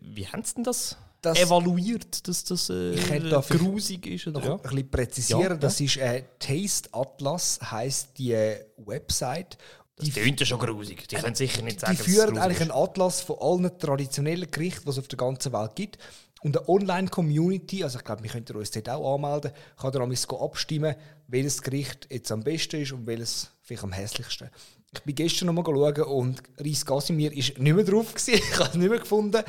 wie 0.00 0.26
haben 0.26 0.42
sie 0.42 0.54
denn 0.54 0.64
das, 0.64 0.96
Das- 1.20 1.38
evaluiert, 1.38 2.26
dass 2.26 2.44
das 2.44 2.70
äh, 2.70 2.92
Ich 2.92 3.10
hätte 3.10 3.28
da 3.28 3.40
grusig 3.40 4.06
ist? 4.06 4.26
Oder? 4.28 4.40
noch 4.40 4.46
Ja. 4.46 4.54
ein 4.54 4.60
bisschen 4.62 4.90
präzisieren. 4.90 5.42
Ja, 5.42 5.54
das 5.56 5.80
ist 5.80 5.96
äh, 5.98 6.24
Taste 6.38 6.88
Atlas, 6.92 7.58
heisst 7.70 8.16
die 8.18 8.32
äh, 8.32 8.64
Website. 8.78 9.58
Das 9.96 10.10
klingt 10.10 10.38
ja 10.38 10.46
schon 10.46 10.60
grusig. 10.60 11.08
Die 11.08 11.16
können 11.16 11.34
sicher 11.34 11.60
nicht 11.62 11.80
sagen, 11.80 11.96
Die 11.96 12.02
führen 12.10 12.38
eigentlich 12.38 12.58
ist. 12.58 12.62
einen 12.62 12.70
Atlas 12.70 13.20
von 13.20 13.36
allen 13.40 13.78
traditionellen 13.80 14.48
Gerichten, 14.48 14.84
die 14.84 14.90
es 14.90 14.98
auf 14.98 15.08
der 15.08 15.16
ganzen 15.16 15.52
Welt 15.52 15.74
gibt. 15.74 15.98
Und 16.42 16.56
eine 16.56 16.68
Online-Community, 16.68 17.82
also 17.82 17.98
ich 17.98 18.04
glaube, 18.04 18.22
wir 18.22 18.30
könnten 18.30 18.56
uns 18.56 18.70
dort 18.70 18.88
auch 18.88 19.14
anmelden, 19.14 19.50
kann 19.76 19.92
da 19.92 20.00
amigs 20.00 20.26
go 20.28 20.44
abstimmen, 20.44 20.94
welches 21.26 21.62
Gericht 21.62 22.06
jetzt 22.10 22.30
am 22.30 22.42
besten 22.44 22.80
ist 22.80 22.92
und 22.92 23.06
welches 23.06 23.50
vielleicht 23.62 23.84
am 23.84 23.92
hässlichsten. 23.92 24.50
Ich 24.94 25.02
bin 25.02 25.14
gestern 25.14 25.46
noch 25.46 25.52
mal 25.52 25.64
schauen 25.64 26.02
und 26.04 26.42
Reis 26.58 26.86
Casimir 26.86 27.32
ist 27.32 27.58
nicht 27.58 27.74
mehr 27.74 27.84
drauf 27.84 28.14
gewesen. 28.14 28.42
Ich 28.50 28.58
habe 28.58 28.70
es 28.70 28.74
nicht 28.74 28.88
mehr 28.88 28.98
gefunden. 28.98 29.42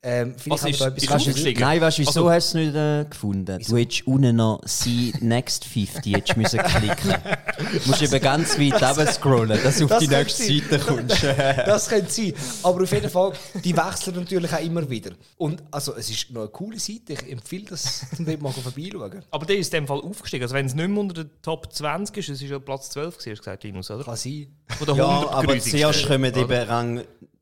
Ähm, 0.00 0.36
vielleicht 0.38 0.62
Was 0.62 0.70
ist- 0.70 0.80
da 0.80 0.86
etwas 0.86 1.02
ist 1.02 1.10
aufgestiegen? 1.10 1.60
Nein, 1.60 1.80
weißt 1.80 1.98
du, 1.98 2.02
wieso 2.02 2.10
Also- 2.10 2.30
hast 2.30 2.54
du 2.54 2.58
es 2.60 2.64
nicht 2.66 2.76
äh, 2.76 3.04
gefunden? 3.10 3.58
Du 3.68 3.76
hättest 3.76 4.06
unten 4.06 4.36
noch 4.36 4.60
«See 4.64 5.12
Next 5.20 5.64
50» 5.64 6.14
hättest 6.14 6.36
müssen 6.36 6.60
klicken 6.60 7.14
Du 7.58 7.80
musst 7.90 8.02
eben 8.02 8.20
ganz 8.22 8.56
weit 8.60 8.74
runter 8.80 9.06
scrollen, 9.12 9.60
dass 9.60 9.78
du 9.78 9.84
auf 9.86 9.90
Das 9.90 9.98
die 9.98 10.06
nächste 10.06 10.44
sein. 10.44 10.62
Seite 10.70 10.78
kommst. 10.84 11.22
Das 11.66 11.88
könnte 11.88 12.12
sein. 12.12 12.32
Aber 12.62 12.84
auf 12.84 12.92
jeden 12.92 13.10
Fall, 13.10 13.32
die 13.64 13.76
wechseln 13.76 14.14
natürlich 14.14 14.52
auch 14.52 14.62
immer 14.62 14.88
wieder. 14.88 15.10
Und 15.36 15.64
also, 15.72 15.96
es 15.96 16.08
ist 16.08 16.30
noch 16.30 16.42
eine 16.42 16.50
coole 16.50 16.78
Seite. 16.78 17.14
Ich 17.14 17.32
empfehle 17.32 17.64
das, 17.68 18.06
zum 18.14 18.24
dort 18.24 18.40
mal 18.40 18.52
vorbeischauen. 18.52 19.24
Aber 19.32 19.46
der 19.46 19.58
ist 19.58 19.74
in 19.74 19.80
dem 19.80 19.86
Fall 19.88 19.98
aufgestiegen. 20.00 20.44
Also 20.44 20.54
wenn 20.54 20.66
es 20.66 20.74
nicht 20.76 20.88
mehr 20.88 21.00
unter 21.00 21.24
den 21.24 21.30
Top 21.42 21.72
20 21.72 22.16
ist, 22.18 22.28
es 22.28 22.40
ist 22.40 22.48
ja 22.50 22.60
Platz 22.60 22.90
12 22.90 23.18
gewesen, 23.18 23.30
hast 23.32 23.38
du 23.40 23.42
gesagt, 23.42 23.64
Linus, 23.64 23.90
oder? 23.90 24.04
Kann 24.04 24.16
sein. 24.16 24.46
Von 24.78 24.86
den 24.86 24.96
Ja, 24.96 25.08
100 25.08 25.32
aber 25.34 25.58
zuerst 25.58 26.06
kommen 26.06 26.30
oder? 26.32 26.40
eben 26.40 26.68
Rang, 26.68 27.00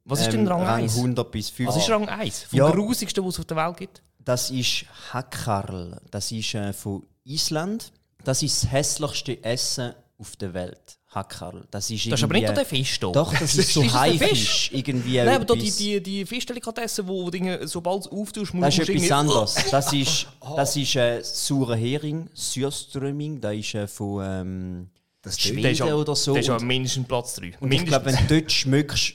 Was 0.09 0.21
ist 0.21 0.33
denn 0.33 0.47
Rang 0.47 0.63
Rang 0.63 0.83
1? 0.83 0.97
100 0.97 1.31
bis 1.31 1.51
50. 1.51 1.67
Was 1.67 1.83
ist 1.83 1.91
Rang 1.91 2.09
1? 2.09 2.43
Vom 2.45 2.59
Ja. 2.59 2.71
grusigsten, 2.71 3.25
was 3.25 3.35
es 3.35 3.41
auf 3.41 3.45
der 3.47 3.57
Welt 3.57 3.77
gibt? 3.77 4.03
Das 4.25 4.51
ist 4.51 4.85
Hackarl. 5.13 6.01
Das 6.11 6.33
ist 6.33 6.55
äh, 6.55 6.73
von 6.73 7.05
Island. 7.25 7.93
Das 8.25 8.43
ist 8.43 8.63
das 8.63 8.71
hässlichste 8.73 9.43
Essen 9.45 9.93
auf 10.19 10.37
der 10.37 10.55
Welt. 10.55 10.99
Hackarl. 11.15 11.67
Das 11.71 11.91
ist, 11.91 12.07
Das 12.07 12.21
ist 12.21 12.25
aber 12.25 12.35
nicht 12.35 12.49
der 12.49 12.65
Fisch 12.67 12.99
da. 13.01 13.11
Doch, 13.11 13.33
das 13.33 13.55
ist 13.57 13.73
so 13.73 13.83
das? 13.83 13.95
Haifisch. 13.95 14.71
Irgendwie 14.73 15.17
Nein, 15.19 15.29
aber 15.37 15.45
da 15.45 15.55
die, 15.55 15.71
die, 15.71 16.03
die 16.03 16.27
Fischdelikatessen, 16.27 17.07
wo 17.09 17.31
Dinge, 17.31 17.67
sobald 17.67 18.05
du 18.05 18.09
es 18.09 18.13
auftust, 18.13 18.53
musst 18.55 18.67
Das 18.67 18.79
ist 18.79 18.89
du 18.89 18.93
etwas 18.93 19.11
anderes. 19.13 19.55
Das 19.71 19.93
ist, 19.93 20.27
das 20.57 20.77
ist 20.77 20.97
äh, 20.97 21.23
saurer 21.23 21.77
Hering, 21.77 22.29
Surströmming. 22.35 23.41
Das 23.41 23.55
ist 23.55 23.75
äh, 23.75 23.87
von 23.87 24.23
ähm, 24.25 24.91
Das 25.23 25.39
Schweden 25.41 25.71
ist 25.71 25.79
ja- 25.79 25.95
oder 25.95 26.15
so. 26.17 26.33
Der 26.35 26.41
ist 26.43 26.49
ja 26.49 26.59
mindestens 26.59 27.07
Platz 27.09 27.35
3. 27.37 27.55
Und 27.61 27.73
ich 27.73 27.85
glaube, 27.87 28.07
wenn 28.07 28.17
du 28.27 28.35
dort 28.41 28.53
schmückst, 28.53 29.15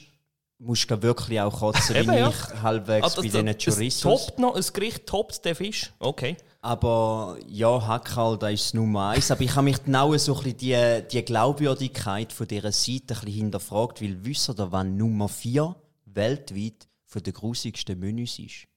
musst 0.62 0.90
du 0.90 1.02
wirklich 1.02 1.40
auch 1.40 1.58
kotzen, 1.58 1.96
Eben, 1.96 2.10
wie 2.12 2.16
ja. 2.18 2.28
ich 2.30 2.62
halbwegs 2.62 3.04
also, 3.04 3.16
bei 3.22 3.28
das- 3.28 3.32
diesen 3.32 3.48
es 3.48 3.58
Tourismus. 3.58 4.26
toppt 4.26 4.38
noch, 4.38 4.54
ein 4.54 4.64
Gericht 4.72 5.06
toppt 5.06 5.44
den 5.44 5.54
Fisch. 5.54 5.92
Okay. 5.98 6.36
Aber 6.64 7.36
ja, 7.48 7.84
Hackerl, 7.86 8.38
da 8.38 8.48
ist 8.48 8.66
das 8.66 8.74
Nummer 8.74 9.08
eins. 9.08 9.30
Aber 9.32 9.40
ich 9.40 9.52
habe 9.56 9.64
mich 9.64 9.78
auch 9.92 10.16
so 10.16 10.36
ein 10.36 10.42
bisschen 10.44 10.58
die, 10.58 11.08
die 11.10 11.24
Glaubwürdigkeit 11.24 12.32
von 12.32 12.46
dieser 12.46 12.70
Seite 12.70 13.14
ein 13.14 13.20
bisschen 13.20 13.26
hinterfragt, 13.26 14.00
weil 14.00 14.24
wisst 14.24 14.48
ihr, 14.48 14.70
wann 14.70 14.96
Nummer 14.96 15.28
vier 15.28 15.74
weltweit 16.04 16.86
von 17.06 17.22
den 17.22 17.32
grusigsten 17.34 17.98
Menüs 17.98 18.38
ist? 18.38 18.68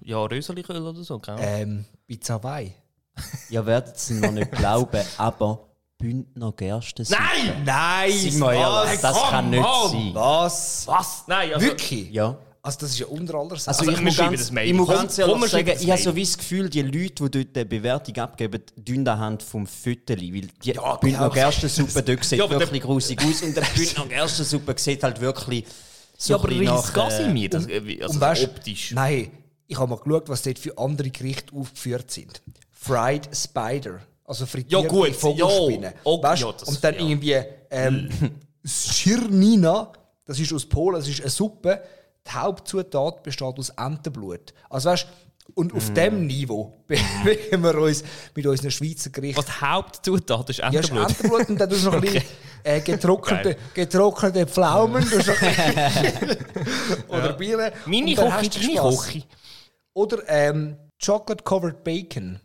Ja, 0.00 0.24
Röseliköl 0.24 0.82
oder 0.82 1.04
so, 1.04 1.18
gell? 1.20 1.36
Ähm, 1.38 1.84
Pizza 2.06 2.34
Hawaii. 2.34 2.74
Ihr 3.50 3.64
werdet 3.66 3.96
es 3.96 4.10
noch 4.10 4.32
nicht 4.32 4.50
glauben, 4.52 5.04
aber 5.18 5.67
Bündner 5.98 6.52
Gerstensuppe. 6.52 7.20
Nein! 7.20 7.62
Nein! 7.64 8.12
Sag 8.30 8.38
mal 8.38 8.54
ehrlich, 8.54 9.00
das 9.00 9.16
kann 9.30 9.50
nicht 9.50 9.64
on! 9.64 9.90
sein. 9.90 10.10
Was? 10.14 10.86
Was? 10.86 11.24
Nein, 11.26 11.52
also, 11.54 11.66
Wirklich? 11.66 12.10
Ja. 12.10 12.38
Also, 12.62 12.78
das 12.80 12.90
ist 12.90 12.98
ja 13.00 13.06
unter 13.06 13.34
aller 13.34 13.56
Sau. 13.56 13.70
Also, 13.70 13.80
Also, 13.80 13.90
ich, 13.90 13.96
wir 13.98 14.04
muss 14.04 14.16
ganz, 14.16 14.40
das 14.40 14.50
Mail. 14.52 14.66
ich 14.68 14.74
muss 14.74 14.86
Komm, 14.86 14.96
ganz 14.96 15.16
komm, 15.16 15.26
wir 15.26 15.34
ehrlich 15.34 15.50
schreiben 15.50 15.68
sagen, 15.70 15.80
ich 15.82 15.90
habe 15.90 16.02
so 16.02 16.16
wie 16.16 16.22
das 16.24 16.38
Gefühl, 16.38 16.68
die 16.70 16.82
Leute, 16.82 17.28
die 17.28 17.44
dort 17.44 17.56
eine 17.56 17.66
Bewertung 17.66 18.16
abgeben, 18.18 18.62
tun 18.84 19.08
anhand 19.08 19.42
vom 19.42 19.66
Föteli. 19.66 20.34
Weil 20.34 20.48
die 20.62 20.70
Ja, 20.72 20.94
Bündner. 20.96 21.30
Gerstensuppe 21.30 22.02
dort 22.02 22.24
sieht 22.24 22.38
Ja, 22.38 22.44
aber 22.44 22.60
wirklich 22.60 22.82
grusig 22.82 23.20
aus 23.24 23.42
und 23.42 23.56
der 23.56 23.62
Bündner 23.74 24.06
Gerstensuppe 24.06 24.74
sieht 24.76 25.02
halt 25.02 25.20
wirklich 25.20 25.64
so 26.16 26.34
ja, 26.34 26.38
aber 26.38 26.48
ein 26.48 26.62
nach, 26.64 26.92
Casimir, 26.92 27.48
das, 27.48 27.66
äh, 27.68 27.98
also 28.02 28.14
Und 28.14 28.20
weißt, 28.20 28.44
optisch. 28.44 28.92
Nein, 28.92 29.30
ich 29.66 29.78
habe 29.78 29.90
mal 29.90 29.98
geschaut, 29.98 30.28
was 30.28 30.42
dort 30.42 30.58
für 30.58 30.76
andere 30.78 31.10
Gerichte 31.10 31.54
aufgeführt 31.56 32.10
sind. 32.10 32.40
Fried 32.72 33.28
Spider. 33.36 34.00
Also 34.28 34.44
frittierte 34.46 34.84
Ja, 34.84 34.88
gut, 34.90 35.16
Vogelspinne. 35.16 35.86
ja. 35.86 35.92
Oh, 36.04 36.22
weißt, 36.22 36.42
ja, 36.42 36.52
das- 36.52 36.68
und 36.68 36.84
dann 36.84 36.94
ja. 36.94 37.00
irgendwie 37.00 37.36
ähm, 37.70 38.10
Schirnina, 38.64 39.90
das 40.26 40.38
ist 40.38 40.52
aus 40.52 40.66
Polen, 40.66 40.96
das 41.00 41.08
ist 41.08 41.20
eine 41.22 41.30
Suppe. 41.30 41.80
Die 42.26 42.30
Hauptzutat 42.32 43.22
besteht 43.22 43.58
aus 43.58 43.70
Entenblut. 43.70 44.52
Also 44.68 44.90
weißt, 44.90 45.06
und 45.54 45.72
Mm. 45.72 45.76
auf 45.78 45.94
dem 45.94 46.26
Niveau 46.26 46.84
bewegen 46.86 47.62
wir 47.62 47.74
uns 47.78 48.04
mit 48.34 48.46
unseren 48.46 48.70
Schweizer 48.70 49.08
Gerichten. 49.08 49.42
Was 49.42 49.62
Hauptzutat 49.62 50.50
ist 50.50 50.58
Ja, 50.58 50.68
ist 50.68 50.90
Entenblut. 50.90 51.08
Entenblut 51.08 51.48
und 51.48 51.58
dann 51.58 51.70
tust 51.70 51.82
du 51.82 51.86
noch 51.86 51.94
ein 51.94 52.00
bisschen 52.02 52.22
äh, 52.64 52.80
getrocknete, 52.82 53.56
getrocknete 53.72 54.46
Pflaumen. 54.46 55.02
Oder 57.08 57.32
Bier. 57.32 57.72
Du 57.86 57.90
deine 58.14 58.52
Spass. 58.52 58.76
Koche. 58.82 59.22
Oder 59.94 60.18
ähm, 60.28 60.76
Chocolate 61.02 61.42
Covered 61.44 61.82
Bacon. 61.82 62.38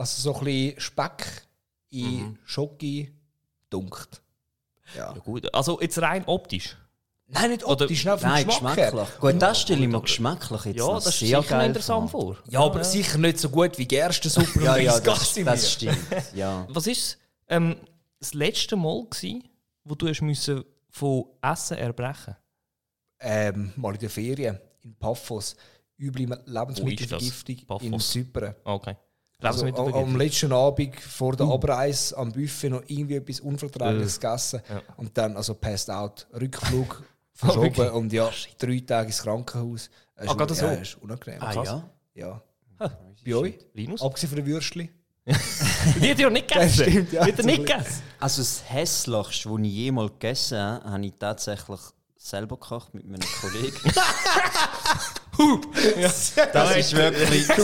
Also 0.00 0.22
so 0.32 0.38
ein 0.38 0.44
bisschen 0.44 0.80
Speck 0.80 1.26
in 1.90 2.04
Mhm. 2.28 2.38
Schoki 2.44 3.12
dunkt. 3.68 4.22
Ja. 4.96 5.12
Ja, 5.12 5.18
gut. 5.18 5.52
Also 5.54 5.80
jetzt 5.80 5.98
rein 6.00 6.24
optisch. 6.26 6.76
Nein, 7.26 7.50
nicht 7.50 7.64
Oder- 7.64 7.82
optisch, 7.84 8.04
nein, 8.04 8.18
vom 8.18 8.28
Nein, 8.30 8.46
Geschmack 8.46 8.76
her. 8.76 8.90
geschmacklich. 8.90 9.20
Gut, 9.20 9.42
das 9.42 9.60
stelle 9.60 9.82
ich 9.82 9.88
mir 9.88 10.00
geschmacklich 10.00 10.64
jetzt 10.64 10.76
Ja, 10.78 10.86
noch 10.86 10.94
das 10.94 11.06
ist 11.06 11.18
sehr 11.20 11.42
sicher 11.42 11.56
geil 11.58 11.66
interessant 11.68 12.10
vor. 12.10 12.34
vor. 12.34 12.44
Ja, 12.48 12.60
aber 12.60 12.82
sicher 12.82 13.18
nicht 13.18 13.38
so 13.38 13.50
gut 13.50 13.76
wie 13.78 13.86
Gerstensuppe 13.86 14.60
Ja, 14.64 14.74
und 14.74 14.82
ja, 14.82 14.98
das, 15.00 15.34
das 15.34 15.72
stimmt. 15.72 15.98
Ja. 16.34 16.66
Was 16.70 16.86
ist 16.88 17.18
ähm, 17.48 17.76
das 18.18 18.32
letzte 18.34 18.74
Mal 18.76 19.04
gewesen, 19.08 19.44
wo 19.84 19.94
du 19.94 20.08
hast 20.08 20.22
müssen 20.22 20.64
von 20.88 21.24
Essen 21.42 21.76
erbrechen 21.76 22.34
ähm, 23.20 23.72
mal 23.76 23.92
in 23.94 24.00
der 24.00 24.10
Ferien 24.10 24.58
in 24.82 24.94
Paphos. 24.96 25.54
Üble 25.98 26.42
Lebensmittelvergiftung 26.46 27.80
in? 27.82 28.00
Zypern. 28.00 28.54
Okay. 28.64 28.96
Also, 29.42 29.60
am, 29.60 29.66
Lebensmittelvergiftung. 29.66 30.04
am 30.14 30.16
letzten 30.16 30.52
Abend 30.52 31.00
vor 31.00 31.36
der 31.36 31.46
Abreise 31.46 32.16
am 32.16 32.32
Buffet 32.32 32.70
noch 32.70 32.82
irgendwie 32.86 33.16
etwas 33.16 33.40
Unverträgliches 33.40 34.20
gegessen. 34.20 34.60
Ja. 34.68 34.82
Und 34.96 35.16
dann 35.16 35.36
also 35.36 35.54
passed 35.54 35.90
out. 35.90 36.26
Rückflug 36.38 37.02
Oh, 37.42 37.46
verschoben 37.46 37.88
und 37.92 38.12
ja, 38.12 38.28
drei 38.58 38.80
Tage 38.80 39.06
ins 39.06 39.22
Krankenhaus. 39.22 39.84
Ist 39.84 40.28
Ah, 40.28 40.34
gerade 40.34 40.52
un- 40.52 40.58
so? 40.58 40.66
Ja, 40.66 40.72
ist 40.72 40.98
unangenehm. 41.00 41.40
Ah, 41.42 41.52
ja. 41.64 41.90
Ja. 42.14 42.42
Bei 43.24 43.34
euch? 43.34 43.58
Linus? 43.72 44.02
Abgesehen 44.02 44.28
von 44.28 44.36
den 44.36 44.46
Würstchen? 44.46 44.88
Die 45.26 46.10
hat 46.10 46.18
ja 46.18 46.28
nicht 46.28 46.48
gegessen. 46.52 46.78
Das 46.78 46.86
stimmt, 46.88 47.12
ja, 47.12 47.24
Die 47.24 47.32
hat 47.32 47.36
zum 47.38 47.46
nicht 47.46 47.66
gegessen. 47.66 48.02
Also 48.18 48.42
das 48.42 48.62
hässlichste, 48.70 49.48
das 49.48 49.58
ich 49.62 49.72
jemals 49.72 50.12
gegessen 50.12 50.58
habe, 50.58 50.90
habe 50.90 51.06
ich 51.06 51.14
tatsächlich 51.18 51.80
selber 52.22 52.56
gekocht 52.56 52.92
mit 52.92 53.06
meinem 53.06 53.26
Kollegen. 53.40 53.76
das 56.52 56.76
ist 56.76 56.94
wirklich 56.94 57.46
so, 57.46 57.62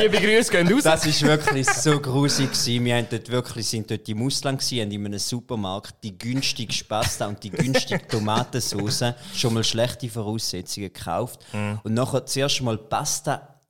Liebe 0.00 0.18
Grüße 0.18 0.50
gehen 0.50 0.72
raus. 0.72 0.82
das 0.82 1.06
ist 1.06 1.22
wirklich 1.22 1.68
so 1.68 2.00
grusig 2.00 2.50
gewesen. 2.50 2.84
Wir 2.84 2.96
haben 2.96 3.06
dort 3.08 3.28
wirklich, 3.30 3.68
sind 3.68 3.88
dort 3.88 4.08
im 4.08 4.26
Ausland 4.26 4.58
gewesen, 4.58 4.82
haben 4.82 4.90
in 4.90 5.06
einem 5.06 5.20
Supermarkt 5.20 6.02
die 6.02 6.18
günstigste 6.18 6.84
Pasta 6.84 7.28
und 7.28 7.40
die 7.44 7.50
günstige 7.50 8.04
Tomatensauce 8.08 9.14
schon 9.34 9.54
mal 9.54 9.62
schlechte 9.62 10.08
Voraussetzungen 10.08 10.92
gekauft 10.92 11.46
und 11.52 11.94
nachher 11.94 12.26
zuerst 12.26 12.60
mal 12.60 12.76
Pasta 12.76 13.60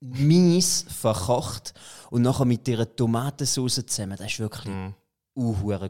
mies 0.00 0.86
verkocht 0.88 1.74
und 2.08 2.22
nachher 2.22 2.46
mit 2.46 2.66
ihrer 2.68 2.96
Tomatensauce 2.96 3.84
zusammen. 3.86 4.16
Das 4.16 4.32
ist 4.32 4.40
wirklich 4.40 4.74
mm. 4.74 4.94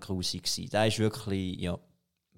grusig 0.01 0.43
gewesen. 0.43 0.69
Das 0.71 0.89
ist 0.89 0.99
wirklich 0.99 1.61
ja 1.61 1.79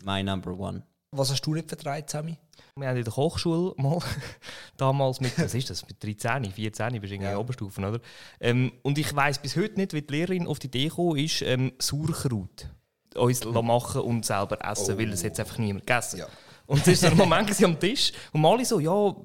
mein 0.03 0.27
Number 0.27 0.59
One. 0.59 0.83
Was 1.13 1.31
hast 1.31 1.43
du 1.43 1.55
nicht 1.55 1.69
vertreibt, 1.69 2.11
Sammy? 2.11 2.37
Wir 2.77 2.89
haben 2.89 2.97
in 2.97 3.05
der 3.05 3.17
Hochschule 3.17 3.73
mal 3.77 4.01
damals 4.77 5.21
mit, 5.21 5.39
was 5.39 5.55
ist 5.55 5.71
das, 5.71 5.87
mit 5.87 6.03
13, 6.03 6.53
14, 6.53 7.01
bist 7.01 7.11
du 7.11 7.15
in 7.17 7.23
Ja. 7.23 7.39
Oberstufen, 7.39 7.85
oder? 7.85 8.01
Ähm, 8.41 8.73
und 8.83 8.99
ich 8.99 9.15
weiß 9.15 9.39
bis 9.39 9.57
heute 9.57 9.77
nicht, 9.77 9.93
wie 9.95 10.03
die 10.03 10.13
Lehrerin 10.13 10.47
auf 10.47 10.59
die 10.59 10.67
Idee 10.67 10.89
gekommen 10.89 11.17
ist, 11.17 11.43
ähm, 11.43 11.73
Sauerkraut 11.79 12.69
uns 13.15 13.45
la 13.45 13.63
machen 13.63 14.03
und 14.03 14.27
selber 14.27 14.59
essen, 14.63 14.99
weil 14.99 15.11
es 15.11 15.23
jetzt 15.23 15.41
einfach 15.41 15.57
niemand 15.57 15.87
gegessen. 15.87 16.19
Ja. 16.19 16.27
Und 16.67 16.87
es 16.87 17.03
war 17.03 17.11
so 17.11 17.15
ein 17.15 17.17
Moment 17.17 17.65
am 17.65 17.81
Tisch, 17.81 18.13
wo 18.33 18.49
alle 18.49 18.65
so, 18.65 18.81
ja, 18.81 19.17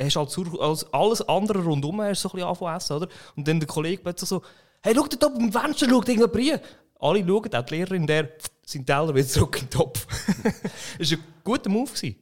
hast 0.00 0.16
halt 0.16 0.30
Sauer, 0.30 0.62
als 0.62 0.92
alles 0.92 1.22
andere 1.28 1.64
rundum 1.64 2.00
hast 2.02 2.24
du 2.24 2.28
so 2.28 2.34
ein 2.34 2.36
bisschen 2.36 2.48
angefangen 2.48 2.80
zu 2.80 2.86
essen, 2.86 2.96
oder? 3.02 3.08
Und 3.34 3.48
dann 3.48 3.60
der 3.60 3.66
Kollege 3.66 4.02
plötzlich 4.02 4.28
so, 4.28 4.42
hey, 4.82 4.94
schau 4.94 5.06
da 5.06 5.26
oben 5.26 5.46
im 5.46 5.52
Fenster, 5.52 5.86
schau 5.88 5.96
irgendjemand 6.02 6.36
rein. 6.36 6.60
Alle 7.00 7.26
schauen, 7.26 7.54
auch 7.54 7.62
die 7.64 7.74
Lehrerin, 7.74 8.06
der 8.06 8.28
sein 8.64 8.86
Teller 8.86 9.14
wieder 9.14 9.26
zurück 9.28 9.56
in 9.56 9.66
den 9.66 9.70
Topf. 9.70 10.06
das 10.98 11.10
war 11.10 11.18
ein 11.18 11.24
guter 11.44 11.70
Move. 11.70 11.90
Gewesen. 11.90 12.16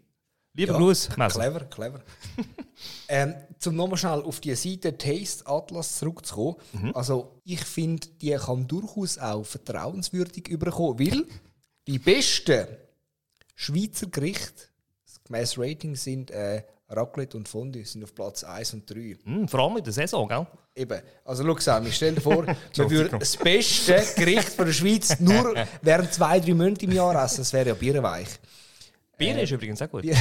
Lieber 0.52 0.74
Gruß, 0.74 1.16
Messer. 1.16 1.40
Clever, 1.40 1.60
clever. 1.66 2.00
ähm, 3.08 3.34
zum 3.58 3.76
nochmal 3.76 3.98
schnell 3.98 4.22
auf 4.22 4.40
die 4.40 4.54
Seite 4.56 4.98
Taste 4.98 5.46
Atlas 5.46 5.98
zurückzukommen. 5.98 6.56
Mhm. 6.72 6.94
Also, 6.94 7.40
ich 7.44 7.64
finde, 7.64 8.08
die 8.20 8.32
kann 8.32 8.66
durchaus 8.66 9.16
auch 9.18 9.44
vertrauenswürdig 9.44 10.48
überkommen, 10.48 10.98
weil 10.98 11.24
die 11.86 11.98
besten 11.98 12.66
Schweizer 13.54 14.06
Gerichte, 14.06 14.64
gemäß 15.24 15.56
Rating, 15.56 15.94
sind 15.94 16.32
äh, 16.32 16.64
Raclette 16.90 17.36
und 17.36 17.48
Fondue, 17.48 17.84
sind 17.84 18.02
auf 18.04 18.14
Platz 18.14 18.42
1 18.44 18.74
und 18.74 18.90
3. 18.90 19.16
Hm, 19.24 19.48
vor 19.48 19.60
allem 19.60 19.76
in 19.78 19.84
der 19.84 19.92
Saison, 19.92 20.28
gell? 20.28 20.46
Eben. 20.74 21.00
Also, 21.24 21.44
schau 21.44 21.58
Sammy, 21.58 21.90
stell 21.92 22.14
dir 22.14 22.20
vor, 22.20 22.44
man 22.76 22.90
würde 22.90 23.18
das 23.18 23.36
beste 23.36 24.02
Gericht 24.16 24.48
von 24.50 24.66
der 24.66 24.72
Schweiz 24.72 25.18
nur 25.20 25.54
während 25.82 26.12
zwei, 26.12 26.40
drei 26.40 26.54
Monate 26.54 26.84
im 26.84 26.92
Jahr 26.92 27.24
essen. 27.24 27.38
Das 27.38 27.52
wäre 27.52 27.68
ja 27.68 27.74
bierweich. 27.74 28.28
Bier 29.16 29.40
ist 29.42 29.52
übrigens 29.52 29.80
auch 29.82 29.90
gut. 29.90 30.04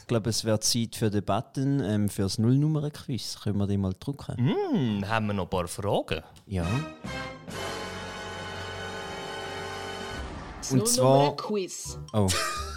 Ich 0.00 0.06
glaube, 0.08 0.30
es 0.30 0.44
wird 0.44 0.64
Zeit 0.64 0.96
für 0.96 1.10
Debatten, 1.10 1.80
ähm, 1.80 2.08
für 2.08 2.22
das 2.22 2.38
Nullnummer-Quiz. 2.38 3.38
Können 3.42 3.58
wir 3.58 3.66
die 3.66 3.76
mal 3.78 3.92
drucken? 3.98 4.36
Hm, 4.36 5.08
haben 5.08 5.26
wir 5.26 5.32
noch 5.34 5.44
ein 5.44 5.50
paar 5.50 5.68
Fragen? 5.68 6.22
Ja. 6.46 6.66
Und 10.70 10.88
zwar- 10.88 11.36
Quiz. 11.36 11.98
Oh. 12.12 12.26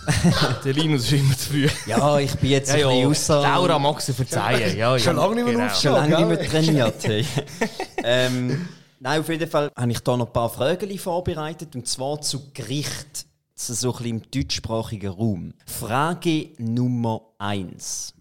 Der 0.63 0.73
Linus 0.73 1.03
ist 1.03 1.13
immer 1.13 1.37
zu 1.37 1.49
früh. 1.49 1.67
Ja, 1.85 2.19
ich 2.19 2.33
bin 2.35 2.49
jetzt 2.51 2.69
Ja, 2.69 2.75
ein 2.75 2.99
ja. 2.99 3.07
bisschen 3.07 3.35
außer... 3.35 3.41
Laura 3.41 3.79
mag 3.79 4.01
sie 4.01 4.13
verzeihen. 4.13 4.77
Ja, 4.77 4.95
ja. 4.95 4.99
Schon 4.99 5.15
lange 5.17 5.35
nicht 5.35 5.45
mehr 5.45 5.53
genau. 5.53 5.65
aufstehen. 5.65 5.93
Schon 5.95 6.09
lange 6.09 6.25
nicht 6.27 6.41
mehr 6.41 6.49
trainiert. 6.49 7.03
Hey. 7.03 7.25
ähm, 8.03 8.67
nein, 8.99 9.19
auf 9.19 9.29
jeden 9.29 9.49
Fall 9.49 9.71
habe 9.75 9.91
ich 9.91 9.99
da 9.99 10.15
noch 10.15 10.27
ein 10.27 10.33
paar 10.33 10.49
Fragen 10.49 10.97
vorbereitet. 10.97 11.75
Und 11.75 11.87
zwar 11.87 12.21
zu 12.21 12.51
Gericht. 12.53 13.25
So 13.55 13.73
ein 13.73 13.97
bisschen 13.97 14.05
im 14.05 14.21
deutschsprachigen 14.31 15.09
Raum. 15.11 15.53
Frage 15.65 16.51
Nummer 16.59 17.21
1. 17.39 18.13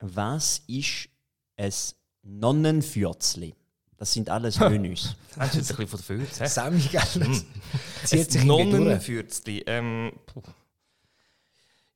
Was 0.00 0.62
ist 0.66 1.08
ein 1.56 1.70
Nonnenfürzli? 2.22 3.54
Das 3.96 4.12
sind 4.12 4.30
alles 4.30 4.58
Menüs. 4.60 5.14
Hast 5.38 5.54
du 5.54 5.58
jetzt 5.58 5.70
ein 5.70 5.76
bisschen 5.76 5.88
von 5.88 5.98
der 5.98 6.26
Fürze? 6.26 6.42
hä? 6.42 6.48
Sammy, 6.48 6.80
gell? 6.80 7.02
Hm. 7.14 7.44
Sich 8.04 8.40
Ein. 8.40 8.46
Nonnenfürzli. 8.46 9.62
Ähm, 9.66 10.12
puh. 10.26 10.42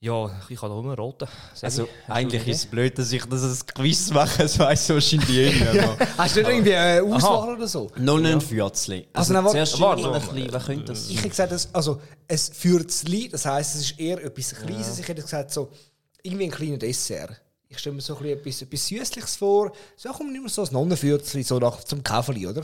Ja, 0.04 0.30
ich 0.48 0.60
habe 0.60 0.68
da 0.74 0.80
nur 0.80 0.84
einen 0.84 0.94
roten. 0.98 1.26
Also, 1.62 1.88
eigentlich 2.08 2.46
ist 2.46 2.56
es 2.58 2.66
blöd, 2.66 2.98
dass 2.98 3.10
ich 3.10 3.24
das 3.24 3.42
als 3.42 3.66
Quiz 3.66 4.10
mache. 4.10 4.42
Das 4.42 4.58
weiss 4.58 4.88
wahrscheinlich 4.90 5.28
jeder. 5.30 5.92
aber- 5.92 6.06
Hast 6.18 6.36
du 6.36 6.40
nicht 6.40 6.50
irgendwie 6.50 6.74
eine 6.74 7.02
Auswahl 7.02 7.54
oder 7.56 7.66
so? 7.66 7.90
Nonnenfürzli. 7.96 9.08
Also, 9.12 9.18
Also, 9.20 9.32
nein, 9.32 9.44
warte, 9.44 9.56
zuerst 9.56 9.80
warte, 9.80 10.02
ein 10.04 10.10
warte. 10.12 10.52
was 10.52 10.64
könnte 10.66 10.84
das 10.84 11.08
Ich 11.08 11.16
hätte 11.18 11.28
gesagt, 11.30 11.52
dass, 11.52 11.74
also, 11.74 12.00
ein 12.28 12.38
Fürzli, 12.38 13.28
das 13.30 13.46
heisst, 13.46 13.74
es 13.76 13.80
ist 13.90 13.98
eher 13.98 14.22
etwas 14.22 14.54
Kleines. 14.54 14.98
Ich 14.98 15.08
hätte 15.08 15.22
gesagt, 15.22 15.50
so, 15.52 15.70
irgendwie 16.22 16.44
ein 16.44 16.50
kleiner 16.50 16.76
Dessert. 16.78 17.40
Ich 17.68 17.78
stelle 17.78 17.96
mir 17.96 18.02
so 18.02 18.14
ein 18.16 18.22
bisschen 18.22 18.38
etwas, 18.40 18.62
etwas 18.62 18.86
Süßliches 18.86 19.36
vor. 19.36 19.72
So 19.96 20.10
komm, 20.12 20.32
nimm 20.32 20.46
so 20.48 20.62
ein 20.62 20.68
Nonnenfürzli, 20.70 21.42
so 21.42 21.58
nach, 21.58 21.82
zum 21.82 22.02
Kaffee, 22.04 22.46
oder? 22.46 22.62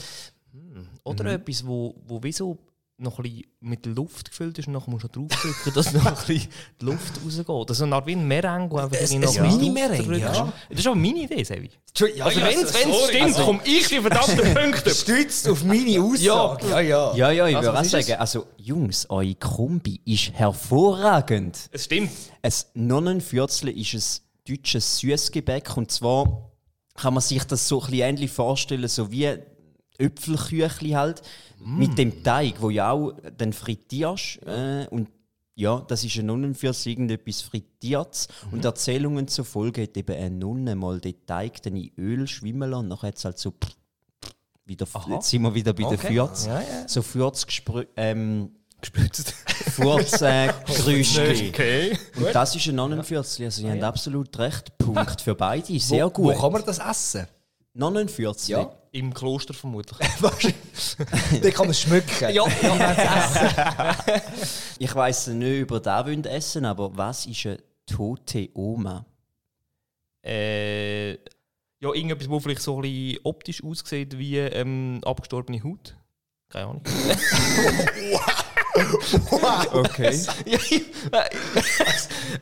Oder 1.05 1.25
Mhm. 1.25 1.31
etwas, 1.31 1.67
wo, 1.67 1.95
wo 2.07 2.23
wie 2.23 2.33
so 2.33 2.59
noch 3.01 3.19
ein 3.19 3.23
bisschen 3.23 3.45
mit 3.61 3.87
Luft 3.87 4.31
gefüllt 4.31 4.59
ist 4.59 4.69
und 4.69 4.75
nachher 4.75 4.91
musst 4.91 5.05
du 5.15 5.21
noch 5.21 5.29
draufdrücken, 5.29 5.73
dass 5.75 5.93
noch 5.95 6.07
ein 6.07 6.15
bisschen 6.27 6.49
die 6.81 6.85
Luft 6.85 7.21
rausgeht. 7.25 7.71
Also 7.71 7.85
eine 7.85 7.95
Art 7.97 8.07
wie 8.07 8.13
ein 8.17 8.27
Merengue, 8.29 8.83
einfach 8.83 9.01
noch 9.19 9.37
ein 9.39 9.43
Mini-Merengue, 9.59 10.19
ja. 10.19 10.53
Das 10.69 10.79
ist 10.79 10.87
aber 10.87 10.97
meine 10.97 11.19
Idee, 11.21 11.43
Sevi. 11.43 11.71
Ja, 12.15 12.25
Also 12.27 12.41
wenn 12.41 12.59
es 12.61 13.09
stimmt, 13.09 13.35
komme 13.45 13.61
ich 13.65 13.89
die 13.89 14.01
verdammten 14.01 14.55
Punkte. 14.55 14.91
Stützt 14.95 15.49
auf 15.49 15.65
meine 15.65 16.01
Aussage. 16.03 16.69
Ja, 16.69 16.81
ja. 16.81 17.15
Ja, 17.17 17.31
ja, 17.31 17.49
ich 17.49 17.57
Also, 17.57 17.67
würde 17.69 17.79
auch 17.79 17.81
was 17.83 17.93
ist 17.93 18.07
sagen, 18.07 18.21
also 18.21 18.47
Jungs, 18.57 19.07
eure 19.11 19.35
Kombi 19.35 20.01
ist 20.05 20.33
hervorragend. 20.33 21.59
Es 21.73 21.85
stimmt. 21.87 22.11
Ein 22.43 22.53
Nonnenfürzli 22.75 23.73
ist 23.73 23.95
ein 23.95 24.55
deutsches 24.57 24.99
Süßgebäck 24.99 25.77
und 25.77 25.91
zwar 25.91 26.51
kann 26.95 27.15
man 27.15 27.23
sich 27.23 27.45
das 27.45 27.67
so 27.69 27.81
ein 27.81 27.87
bisschen 27.91 28.09
ähnlich 28.09 28.31
vorstellen, 28.31 28.89
so 28.89 29.11
wie 29.11 29.29
Äpfelküchli 30.01 30.91
halt, 30.91 31.23
mit 31.65 31.99
dem 31.99 32.23
Teig, 32.23 32.55
wo 32.61 32.71
ja 32.71 32.91
auch 32.91 33.13
dann 33.37 33.53
frittierst 33.53 34.41
äh, 34.47 34.87
und 34.91 35.09
ja, 35.55 35.85
das 35.87 36.05
ist 36.05 36.17
ein 36.17 36.27
Nonnenfürzli, 36.27 36.93
irgendetwas 36.93 37.43
frittiertes 37.43 38.29
und 38.51 38.65
Erzählungen 38.65 39.29
zufolge 39.29 39.83
hat 39.83 39.97
eben 39.97 40.17
eine 40.17 40.31
Nonne 40.31 40.75
mal 40.75 41.01
den 41.01 41.27
Teig 41.27 41.63
dann 41.63 41.77
in 41.77 41.91
Öl 41.99 42.27
schwimmen 42.27 42.71
lassen 42.71 42.85
und 42.85 42.89
nachher 42.89 43.09
hat 43.09 43.19
es 43.19 43.25
halt 43.27 43.39
so 43.39 43.53
wieder, 44.65 44.87
jetzt 45.09 45.29
sind 45.29 45.43
wir 45.43 45.55
wieder 45.55 45.75
bei 45.75 45.83
den 45.83 45.99
Fürz, 45.99 46.47
Ja, 46.47 46.61
ja. 46.61 46.89
so 46.89 47.03
Fürz 47.03 47.45
ähm, 47.97 48.51
Gespritzt. 48.81 49.33
Furz 49.73 50.23
äh, 50.23 50.53
Gerüstli. 50.67 51.49
Okay. 51.51 51.99
Und 52.17 52.35
das 52.35 52.57
ist 52.57 52.67
ein 52.67 52.77
Nonnenfürzli. 52.77 53.45
Also, 53.45 53.63
ihr 53.63 53.73
habt 53.73 53.83
absolut 53.83 54.39
recht. 54.39 54.77
Punkt 54.79 55.21
für 55.21 55.35
beide. 55.35 55.79
Sehr 55.79 56.07
wo, 56.07 56.11
gut. 56.11 56.37
Wo 56.37 56.41
kann 56.41 56.53
man 56.53 56.65
das 56.65 56.79
essen? 56.79 57.27
Nonnenfürzli. 57.75 58.53
Ja. 58.53 58.71
Im 58.93 59.15
Kloster 59.15 59.55
vermutlich. 59.55 59.99
Dann 61.43 61.53
kann 61.53 61.67
man 61.67 61.71
es 61.71 61.81
schmücken. 61.81 62.31
ja, 62.33 62.45
Ich 64.79 64.95
weiss 64.95 65.29
nicht, 65.29 65.61
über 65.61 65.79
das 65.79 66.09
ihr 66.09 66.27
essen, 66.27 66.65
aber 66.65 66.97
was 66.97 67.27
ist 67.27 67.47
eine 67.47 67.59
tote 67.87 68.49
Oma? 68.55 69.07
äh, 70.23 71.13
ja, 71.13 71.95
irgendetwas, 71.95 72.29
wo 72.29 72.41
vielleicht 72.41 72.63
so 72.63 72.77
ein 72.77 72.83
bisschen 72.83 73.19
optisch 73.25 73.65
aussieht 73.65 74.19
wie 74.19 74.39
ähm, 74.39 75.01
abgestorbene 75.05 75.63
Haut. 75.63 75.97
Keine 76.49 76.67
Ahnung. 76.67 76.83
Okay. 79.73 80.21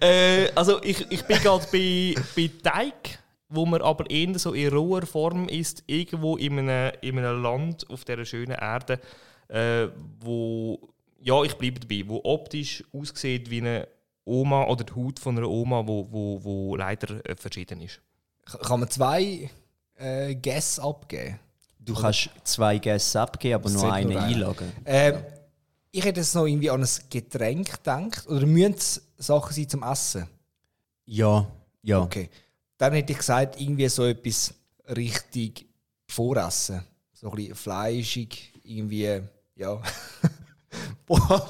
äh, 0.00 0.50
also 0.54 0.82
ich, 0.82 1.06
ich 1.10 1.24
bin 1.24 1.38
gerade 1.38 1.66
bei, 1.70 2.14
bei 2.34 2.50
Teig, 2.62 3.17
wo 3.48 3.66
man 3.66 3.82
aber 3.82 4.08
eher 4.10 4.38
so 4.38 4.52
in 4.52 4.68
roher 4.72 5.06
Form 5.06 5.48
ist, 5.48 5.82
irgendwo 5.86 6.36
in 6.36 6.58
einem, 6.58 6.92
in 7.00 7.18
einem 7.18 7.42
Land 7.42 7.88
auf 7.90 8.04
dieser 8.04 8.24
schönen 8.24 8.56
Erde, 8.56 9.00
äh, 9.48 9.88
wo, 10.20 10.78
ja, 11.20 11.42
ich 11.42 11.54
bleibe 11.54 11.80
dabei, 11.80 12.04
wo 12.06 12.20
optisch 12.24 12.84
aussieht 12.92 13.48
wie 13.50 13.60
eine 13.60 13.88
Oma 14.24 14.66
oder 14.66 14.84
die 14.84 14.94
Haut 14.94 15.18
von 15.18 15.38
einer 15.38 15.48
Oma, 15.48 15.86
wo, 15.86 16.06
wo, 16.10 16.44
wo 16.44 16.76
leider 16.76 17.24
äh, 17.24 17.34
verschieden 17.34 17.80
ist. 17.80 18.00
Kann 18.44 18.80
man 18.80 18.90
zwei 18.90 19.50
äh, 19.96 20.34
Guess 20.34 20.78
abgeben? 20.78 21.38
Du 21.78 21.94
kannst 21.94 22.28
zwei 22.44 22.78
Gäste 22.78 23.20
abgeben, 23.20 23.54
aber 23.54 23.70
nur 23.70 23.92
einen 23.92 24.12
nur 24.12 24.20
einloggen. 24.20 24.72
Ähm, 24.84 25.22
ich 25.90 26.04
hätte 26.04 26.20
jetzt 26.20 26.34
noch 26.34 26.44
irgendwie 26.44 26.70
an 26.70 26.82
ein 26.82 26.88
Getränk 27.08 27.78
gedacht. 27.78 28.26
Oder 28.28 28.44
müssen 28.44 28.74
es 28.74 29.02
Sachen 29.16 29.54
sein 29.54 29.68
zum 29.68 29.82
Essen? 29.82 30.28
Ja, 31.06 31.46
ja. 31.82 32.00
Okay. 32.02 32.28
Dann 32.78 32.92
hätte 32.92 33.12
ich 33.12 33.18
gesagt, 33.18 33.60
irgendwie 33.60 33.88
so 33.88 34.04
etwas 34.06 34.54
richtig 34.96 35.66
Voressen. 36.06 36.82
So 37.12 37.30
ein 37.30 37.36
bisschen 37.36 37.54
fleischig, 37.54 38.52
irgendwie, 38.62 39.20
ja. 39.56 39.82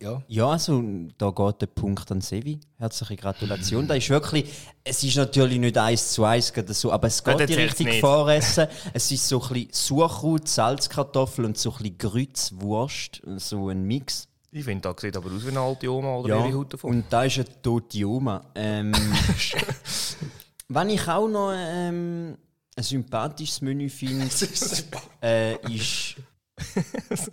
Ja. 0.00 0.22
Ja, 0.28 0.48
also 0.48 0.82
da 1.18 1.30
geht 1.30 1.60
der 1.60 1.66
Punkt 1.66 2.10
an 2.10 2.22
Sevi. 2.22 2.58
Herzliche 2.76 3.16
Gratulation. 3.16 3.86
Da 3.86 3.94
ist 3.94 4.08
wirklich, 4.08 4.50
es 4.82 5.04
ist 5.04 5.16
natürlich 5.16 5.58
nicht 5.58 5.76
eins 5.76 6.12
zu 6.12 6.24
eins 6.24 6.52
gerade 6.52 6.72
so, 6.72 6.90
aber 6.90 7.08
es 7.08 7.22
geht 7.22 7.48
die 7.48 7.54
richtig 7.54 8.00
voressen. 8.00 8.66
Es 8.94 9.12
ist 9.12 9.28
so 9.28 9.42
ein 9.42 9.48
bisschen 9.48 9.68
Sauerkraut, 9.72 10.48
Salzkartoffel 10.48 11.44
und 11.44 11.58
so 11.58 11.70
ein 11.70 11.82
bisschen 11.82 11.98
Grützwurst, 11.98 13.22
so 13.36 13.68
ein 13.68 13.84
Mix. 13.84 14.26
Ich 14.52 14.64
finde, 14.64 14.88
das 14.92 15.00
sieht 15.00 15.16
aber 15.16 15.30
aus 15.30 15.44
wie 15.44 15.50
eine 15.50 15.60
alte 15.60 15.88
Oma 15.92 16.16
oder 16.16 16.36
Ja, 16.36 16.46
ihre 16.46 16.58
Haut 16.58 16.72
davon. 16.72 16.90
und 16.90 17.04
da 17.08 17.22
ist 17.24 17.36
eine 17.36 17.62
tote 17.62 18.04
Oma. 18.04 18.44
Ähm, 18.54 18.92
wenn 20.68 20.90
ich 20.90 21.06
auch 21.06 21.28
noch 21.28 21.52
ähm, 21.54 22.36
ein 22.76 22.82
sympathisches 22.82 23.60
Menü 23.60 23.88
finde, 23.88 24.26
äh, 25.22 25.54
ist 25.72 26.16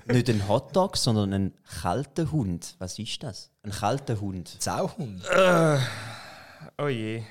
nicht 0.06 0.30
ein 0.30 0.48
Hotdog, 0.48 0.96
sondern 0.96 1.34
ein 1.34 1.54
kalter 1.82 2.32
Hund. 2.32 2.76
Was 2.78 2.98
ist 3.00 3.24
das? 3.24 3.50
Ein 3.64 3.72
kalter 3.72 4.22
Hund. 4.22 4.56
Sauhund. 4.60 5.24
oh 6.78 6.88
je. 6.88 7.24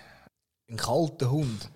Ein 0.68 0.76
kalter 0.76 1.30
Hund. 1.30 1.70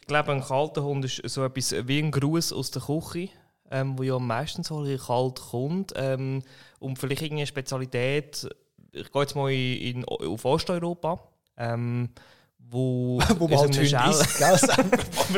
Ich 0.00 0.06
glaube, 0.08 0.32
ein 0.32 0.42
kalter 0.42 0.82
Hund 0.82 1.04
ist 1.04 1.22
so 1.30 1.44
etwas 1.44 1.74
wie 1.86 2.00
ein 2.00 2.10
Gruß 2.10 2.52
aus 2.52 2.72
der 2.72 2.82
Küche, 2.82 3.28
ähm, 3.72 3.98
wo 3.98 4.02
ja 4.02 4.18
meistens 4.18 4.68
so 4.68 4.84
kalt 4.98 5.40
kommt. 5.50 5.92
Ähm, 5.96 6.42
und 6.78 6.98
vielleicht 6.98 7.22
irgendeine 7.22 7.46
Spezialität, 7.46 8.48
ich 8.92 9.10
gehe 9.10 9.22
jetzt 9.22 9.34
mal 9.34 9.50
in, 9.50 10.02
in, 10.02 10.04
auf 10.04 10.44
Osteuropa, 10.44 11.20
ähm, 11.56 12.10
wo, 12.58 13.20
Wo 13.38 13.48
man 13.48 13.58
halt 13.58 13.74
so 13.74 13.80
Hund 13.80 13.94
einem 13.94 14.10
isst, 14.10 14.40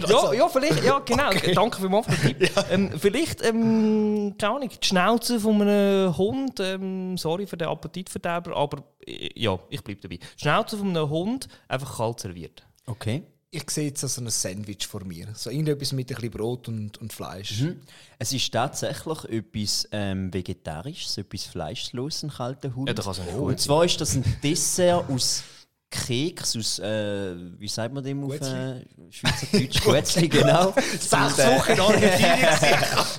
ja, 0.08 0.32
ja, 0.32 0.48
vielleicht, 0.48 0.84
ja, 0.84 0.98
genau. 1.00 1.30
Danke 1.54 1.80
für 1.80 1.88
den 1.88 2.02
Tipp. 2.02 2.50
Ähm, 2.70 2.90
vielleicht, 2.98 3.44
ähm, 3.44 4.34
keine 4.38 4.56
Ahnung, 4.56 4.68
die 4.68 4.86
Schnauze 4.86 5.40
von 5.40 5.60
einem 5.60 6.16
Hund, 6.16 6.60
ähm, 6.60 7.16
sorry 7.16 7.46
für 7.46 7.56
den 7.56 7.68
Appetitverderber, 7.68 8.56
aber 8.56 8.84
äh, 9.06 9.30
ja, 9.34 9.58
ich 9.68 9.82
bleibe 9.82 10.00
dabei. 10.00 10.16
Die 10.16 10.40
Schnauze 10.40 10.76
von 10.76 10.88
einem 10.88 11.08
Hund 11.08 11.48
einfach 11.68 11.96
kalt 11.96 12.20
serviert. 12.20 12.66
Okay. 12.86 13.22
Ich 13.56 13.70
sehe 13.70 13.86
jetzt 13.88 14.00
so 14.00 14.20
ein 14.20 14.28
Sandwich 14.30 14.86
vor 14.86 15.04
mir. 15.04 15.28
So 15.34 15.48
irgendetwas 15.48 15.92
mit 15.92 16.10
ein 16.10 16.14
bisschen 16.16 16.30
Brot 16.32 16.66
und, 16.66 16.98
und 16.98 17.12
Fleisch. 17.12 17.60
Mhm. 17.60 17.80
Es 18.18 18.32
ist 18.32 18.52
tatsächlich 18.52 19.24
etwas 19.26 19.88
ähm, 19.92 20.34
Vegetarisches, 20.34 21.18
etwas 21.18 21.44
Fleischloses, 21.44 22.24
ein 22.24 22.30
kalter 22.30 22.74
Hund. 22.74 22.88
Ja, 22.88 22.94
das 22.94 23.04
kann 23.04 23.14
es 23.14 23.32
gut 23.32 23.48
Und 23.50 23.60
zwar 23.60 23.84
ist 23.84 24.00
das 24.00 24.16
ein 24.16 24.24
Dessert 24.42 25.08
aus 25.08 25.44
Keks, 25.88 26.56
aus, 26.56 26.78
äh, 26.80 27.36
wie 27.58 27.68
sagt 27.68 27.94
man 27.94 28.02
dem 28.02 28.24
auf 28.24 28.34
äh, 28.40 28.84
Schweizerdeutsch? 29.10 29.84
Guetzli, 29.84 30.28
genau. 30.28 30.74
Sechs 30.98 31.38
Wochen 31.38 31.72
in 31.72 31.80
Argentinien. 31.80 32.48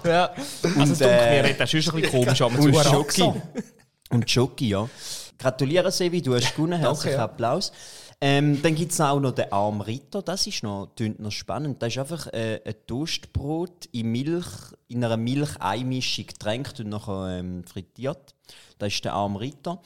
Ja. 0.06 0.26
Also, 0.26 0.44
es 0.64 0.76
Und, 0.76 0.90
dunkelt 0.90 1.02
äh, 1.02 1.44
mir 1.44 1.64
auch 1.64 1.68
schon 1.68 1.96
ein 1.96 2.02
bisschen 2.02 2.12
komisch 2.12 2.42
an. 2.42 2.56
Und 2.56 2.74
zu- 2.76 2.84
Schoki. 2.84 3.32
Und 4.10 4.30
Schoki, 4.30 4.70
ja. 4.70 4.90
Gratuliere, 5.40 5.92
Sevi, 5.92 6.22
du 6.22 6.36
hast 6.36 6.54
gewonnen. 6.56 6.80
Herzlichen 6.80 7.18
ja. 7.18 7.24
Ähm, 8.22 8.62
dann 8.62 8.76
gibt 8.76 8.92
es 8.92 9.02
auch 9.02 9.20
noch 9.20 9.34
den 9.34 9.52
Arm 9.52 9.82
Ritter, 9.82 10.22
das 10.22 10.48
ist 10.48 10.64
noch, 10.64 10.90
noch 11.18 11.32
spannend. 11.32 11.82
Das 11.82 11.94
ist 11.94 12.00
einfach 12.00 12.28
äh, 12.28 12.62
ein 12.66 12.76
Toastbrot 12.88 13.88
in 13.92 14.12
Milch, 14.12 14.46
in 14.88 15.04
einer 15.04 15.18
Milch-Ei-Mischung 15.18 16.28
getränkt 16.28 16.80
und 16.80 16.90
nachher 16.90 17.40
ähm, 17.40 17.64
frittiert. 17.66 18.34
Das 18.78 18.94
ist 18.94 19.04
der 19.04 19.14
Arm 19.14 19.36
Ritter. 19.36 19.82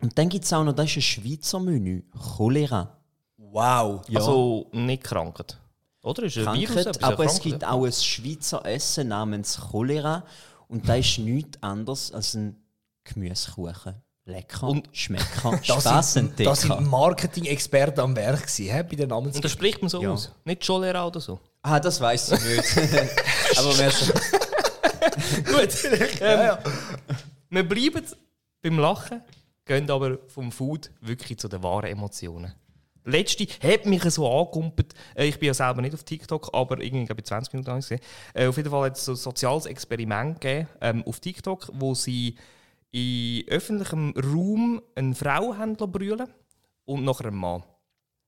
Und 0.00 0.16
dann 0.16 0.28
gibt 0.28 0.44
es 0.44 0.52
auch 0.52 0.62
noch, 0.62 0.72
das 0.72 0.86
ist 0.86 0.96
ein 0.96 1.02
Schweizer 1.02 1.58
Menü, 1.58 2.02
Cholera. 2.36 2.96
Wow. 3.36 4.02
Ja. 4.08 4.20
Also 4.20 4.68
nicht 4.72 5.02
kranket. 5.02 5.58
Oder? 6.02 6.22
Ist 6.22 6.36
Virus 6.36 6.46
Krankheit, 6.46 6.86
etwas, 6.86 7.02
aber 7.02 7.24
ja, 7.24 7.30
es 7.30 7.40
gibt 7.40 7.64
auch 7.64 7.84
ein 7.84 7.92
Schweizer 7.92 8.64
Essen 8.64 9.08
namens 9.08 9.58
Cholera 9.58 10.24
und 10.68 10.88
das 10.88 10.98
ist 11.00 11.18
nichts 11.18 11.62
anderes 11.62 12.12
als 12.12 12.34
ein 12.34 12.56
Gemüsekuchen. 13.04 13.94
Lecker. 14.28 14.68
Und- 14.68 14.88
schmecker. 14.92 15.58
Das 15.66 16.16
entdecken. 16.16 16.54
sind 16.54 16.86
Marketing-Experten 16.90 18.00
am 18.00 18.14
Werk 18.14 18.42
gewesen, 18.42 18.66
hä, 18.70 18.82
bei 18.82 18.94
den 18.96 19.04
Und 19.04 19.08
Namens. 19.10 19.40
das 19.40 19.50
spricht 19.52 19.80
man 19.82 19.88
so 19.88 20.02
Ja. 20.02 20.10
aus. 20.12 20.30
Nicht 20.44 20.64
Cholera 20.66 21.06
oder 21.06 21.18
so. 21.20 21.40
Ah, 21.62 21.80
das 21.80 22.00
weiß 22.00 22.32
ich 22.32 22.44
nicht. 22.44 22.76
Aber 23.58 23.78
wir 23.78 23.90
Gut. 25.44 26.20
ähm, 26.20 26.58
Wir 27.50 27.68
bleiben 27.68 28.04
beim 28.62 28.78
Lachen, 28.78 29.22
gehen 29.64 29.90
aber 29.90 30.18
vom 30.28 30.52
Food 30.52 30.90
wirklich 31.00 31.38
zu 31.38 31.48
den 31.48 31.62
wahren 31.62 31.86
Emotionen. 31.86 32.52
Letzte 33.04 33.46
hat 33.62 33.86
mich 33.86 34.02
so 34.04 34.30
angekumpelt. 34.30 34.92
Äh, 35.14 35.26
Ich 35.26 35.38
bin 35.38 35.46
ja 35.46 35.54
selber 35.54 35.80
nicht 35.80 35.94
auf 35.94 36.04
TikTok, 36.04 36.50
aber 36.52 36.82
irgendwie 36.82 37.06
glaube 37.06 37.20
ich 37.22 37.26
20 37.26 37.54
Minuten 37.54 37.70
lang 37.70 37.80
gesehen. 37.80 38.00
Äh, 38.34 38.46
Auf 38.46 38.56
jeden 38.58 38.70
Fall 38.70 38.86
hat 38.90 38.96
es 38.98 39.04
so 39.06 39.12
ein 39.12 39.16
soziales 39.16 39.64
Experiment 39.66 40.40
gegeben 40.40 40.68
ähm, 40.82 41.02
auf 41.06 41.18
TikTok, 41.20 41.70
wo 41.72 41.94
sie 41.94 42.36
in 42.90 43.46
öffentlichem 43.48 44.14
Raum 44.16 44.82
eine 44.94 45.14
Frau 45.14 45.52
brüllen 45.86 46.28
und 46.84 47.04
nachher 47.04 47.26
einen 47.26 47.36
Mann. 47.36 47.62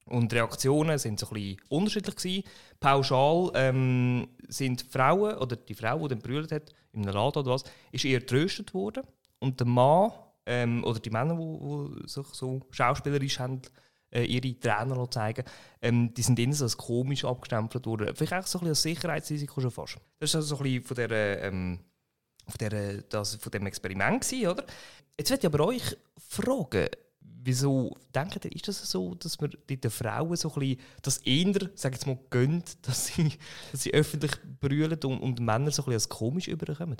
Und 0.07 0.33
die 0.33 0.37
Reaktionen 0.37 0.99
sind 0.99 1.21
so 1.21 1.29
ein 1.29 1.35
bisschen 1.35 1.61
unterschiedlich 1.69 2.17
gewesen. 2.17 2.45
Pauschal 2.81 3.51
ähm, 3.55 4.29
sind 4.49 4.83
Frauen, 4.83 5.37
oder 5.37 5.57
die 5.57 5.75
Frau, 5.75 5.99
die 6.01 6.09
dann 6.09 6.19
brüllt 6.19 6.51
hat, 6.53 6.75
in 6.93 7.03
einem 7.03 7.15
Laden 7.15 7.39
oder 7.39 7.53
was, 7.53 7.65
ist 7.93 8.05
eher 8.05 8.25
tröstet 8.25 8.75
worden. 8.75 9.05
Und 9.39 9.61
der 9.61 9.67
Mann, 9.67 10.11
ähm, 10.47 10.83
oder 10.85 10.99
die 10.99 11.11
Männer, 11.11 11.37
die, 11.37 12.09
sich 12.09 12.27
so 12.33 12.61
schauspielerisch 12.71 13.39
haben, 13.39 13.63
äh, 14.13 14.25
ihre 14.25 14.59
Trainer 14.59 15.09
zeigen 15.11 15.45
ähm, 15.81 16.13
die 16.13 16.23
sind 16.23 16.39
innen 16.39 16.53
so 16.53 16.65
als 16.65 16.77
komisch 16.77 17.25
abgestempelt 17.25 17.87
worden. 17.87 18.15
Vielleicht 18.17 18.45
auch 18.45 18.47
so 18.47 18.59
ein 18.59 18.63
bisschen 18.63 18.71
als 18.71 18.83
Sicherheitsrisiko 18.83 19.61
schon 19.61 19.71
fast. 19.71 19.99
Das 20.19 20.35
war 20.35 20.41
also 20.41 20.57
so 20.57 20.63
ein 20.63 20.65
bisschen 20.65 20.85
von 20.85 20.97
der, 20.97 21.43
ähm, 21.45 21.79
auf 22.47 22.57
der, 22.59 23.03
das, 23.03 23.37
von 23.37 23.53
dem 23.53 23.67
Experiment 23.67 24.23
gewesen, 24.23 24.49
oder? 24.49 24.65
Jetzt 25.19 25.31
möchte 25.31 25.47
ich 25.47 25.55
aber 25.55 25.67
euch 25.67 25.97
fragen, 26.19 26.89
wieso 27.43 27.97
denkt 28.15 28.45
ihr, 28.45 28.53
ist 28.53 28.69
das 28.69 28.91
so, 28.91 29.15
dass 29.15 29.41
man 29.41 29.53
den 29.69 29.91
Frauen 29.91 30.37
so 30.37 30.53
ein 30.55 30.61
bisschen 30.61 30.81
das 31.03 31.19
eher, 31.19 31.71
sag 31.75 31.93
jetzt 31.93 32.07
mal, 32.07 32.19
gönnt, 32.31 32.79
dass 32.87 33.07
sie, 33.07 33.33
dass 33.73 33.83
sie 33.83 33.95
öffentlich 33.95 34.33
brüllen 34.61 34.99
und, 35.05 35.21
und 35.21 35.41
Männer 35.41 35.71
so 35.71 35.83
ein 35.83 35.87
bisschen 35.87 35.93
als 35.93 36.09
komisch 36.09 36.49
überkommen? 36.49 36.97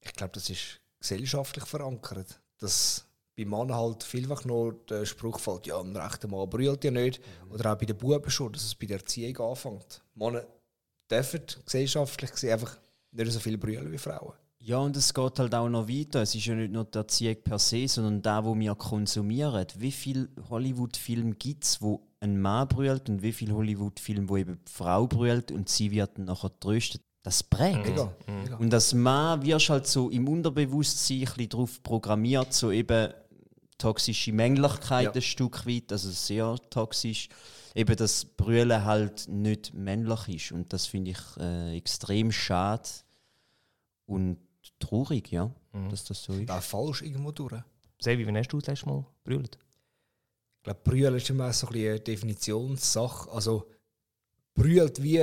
Ich 0.00 0.12
glaube, 0.12 0.32
das 0.34 0.48
ist 0.50 0.80
gesellschaftlich 1.00 1.64
verankert. 1.64 2.40
Dass 2.58 3.06
bei 3.36 3.44
Männern 3.44 3.74
halt 3.74 4.02
vielfach 4.02 4.44
noch 4.44 4.72
der 4.88 5.06
Spruch 5.06 5.38
fällt, 5.38 5.66
ja, 5.66 5.78
ein 5.78 5.96
rechter 5.96 6.28
Mann 6.28 6.50
brüllt 6.50 6.84
ja 6.84 6.90
nicht. 6.90 7.20
Oder 7.50 7.72
auch 7.72 7.78
bei 7.78 7.86
den 7.86 7.96
Buben 7.96 8.30
schon, 8.30 8.52
dass 8.52 8.64
es 8.64 8.74
bei 8.74 8.86
der 8.86 8.98
Erziehung 8.98 9.36
anfängt. 9.50 10.02
Männer 10.14 10.44
dürfen 11.10 11.42
gesellschaftlich 11.64 12.32
gesehen 12.32 12.52
einfach 12.52 12.78
nicht 13.12 13.32
so 13.32 13.40
viel 13.40 13.58
brüllen 13.58 13.90
wie 13.90 13.98
Frauen. 13.98 14.34
Ja, 14.60 14.78
und 14.78 14.96
es 14.96 15.14
geht 15.14 15.38
halt 15.38 15.54
auch 15.54 15.68
noch 15.68 15.88
weiter. 15.88 16.22
Es 16.22 16.34
ist 16.34 16.44
ja 16.46 16.54
nicht 16.54 16.72
nur 16.72 16.84
die 16.84 16.98
Erziehung 16.98 17.36
per 17.44 17.58
se, 17.58 17.86
sondern 17.86 18.20
da, 18.22 18.44
wo 18.44 18.58
wir 18.58 18.74
konsumieren. 18.74 19.66
Wie 19.76 19.92
viele 19.92 20.28
Hollywood-Filme 20.50 21.34
gibt 21.36 21.64
es, 21.64 21.80
wo 21.80 22.08
ein 22.20 22.40
Mann 22.40 22.66
brüllt 22.66 23.08
und 23.08 23.22
wie 23.22 23.32
viele 23.32 23.54
Hollywood-Filme, 23.54 24.28
wo 24.28 24.36
eben 24.36 24.58
die 24.66 24.72
Frau 24.72 25.06
brüllt 25.06 25.52
und 25.52 25.68
sie 25.68 25.90
wird 25.92 26.18
dann 26.18 26.24
nachher 26.24 26.50
tröstet? 26.58 27.02
Das 27.22 27.42
prägt. 27.42 27.86
Mega. 27.86 28.12
Und 28.58 28.72
als 28.74 28.94
Mann 28.94 29.42
wirst 29.42 29.70
halt 29.70 29.86
so 29.86 30.10
im 30.10 30.26
Unterbewusstsein 30.28 31.18
ein 31.18 31.24
bisschen 31.24 31.48
darauf 31.50 31.82
programmiert, 31.82 32.52
so 32.52 32.70
eben 32.72 33.12
toxische 33.78 34.32
Männlichkeit 34.32 35.04
Ja. 35.04 35.12
ein 35.12 35.22
Stück 35.22 35.66
weit, 35.66 35.92
also 35.92 36.10
sehr 36.10 36.56
toxisch, 36.70 37.28
eben 37.74 37.96
dass 37.96 38.24
Brüllen 38.24 38.84
halt 38.84 39.28
nicht 39.28 39.72
männlich 39.72 40.28
ist. 40.28 40.52
Und 40.52 40.72
das 40.72 40.86
finde 40.86 41.12
ich 41.12 41.18
äh, 41.38 41.76
extrem 41.76 42.32
schade 42.32 42.88
und 44.06 44.38
traurig, 44.78 45.30
ja, 45.30 45.50
dass 45.90 46.04
das 46.04 46.22
so 46.22 46.32
ist. 46.32 46.48
Da 46.48 46.60
falsch 46.60 47.02
irgendwo 47.02 47.30
durch. 47.32 47.62
Sebi, 48.00 48.26
wann 48.26 48.36
hast 48.36 48.48
du 48.48 48.58
das 48.58 48.68
letzte 48.68 48.86
Mal 48.86 49.04
brüllt? 49.24 49.58
Ich 50.58 50.62
glaube, 50.64 50.80
brüllen 50.84 51.14
ist 51.16 51.30
immer 51.30 51.52
so 51.52 51.66
ein 51.68 51.72
bisschen 51.72 51.90
eine 51.90 52.00
Definitionssache. 52.00 53.30
Also, 53.30 53.70
brüllt 54.54 55.02
wie, 55.02 55.22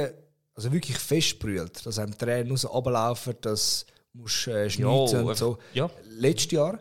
also 0.54 0.72
wirklich 0.72 0.98
fest 0.98 1.40
brüllt, 1.40 1.86
dass 1.86 2.00
einem 2.00 2.18
Tränen 2.18 2.52
raus 2.52 2.66
runterlaufen, 2.66 3.36
dass 3.42 3.86
musst 4.16 4.48
äh, 4.48 4.70
schnitzen 4.70 5.24
und 5.24 5.38
so. 5.38 5.58
Ja. 5.74 5.90
Letztes 6.06 6.52
Jahr. 6.52 6.80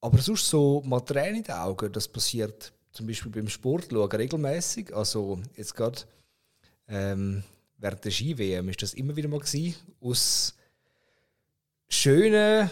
Aber 0.00 0.18
sonst 0.18 0.46
so 0.48 0.82
mal 0.84 1.00
Tränen 1.00 1.36
in 1.36 1.42
den 1.44 1.54
Augen, 1.54 1.92
das 1.92 2.08
passiert 2.08 2.72
zum 2.92 3.06
Beispiel 3.06 3.30
beim 3.30 3.48
Sport 3.48 3.88
schauen 3.90 4.10
regelmäßig. 4.10 4.94
Also 4.94 5.40
jetzt 5.56 5.74
gerade 5.74 6.00
ähm, 6.88 7.42
während 7.78 8.04
der 8.04 8.10
Ski-WM 8.10 8.68
ist 8.68 8.82
das 8.82 8.94
immer 8.94 9.14
wieder 9.16 9.28
mal 9.28 9.40
gewesen, 9.40 9.74
aus 10.00 10.54
schönen 11.88 12.70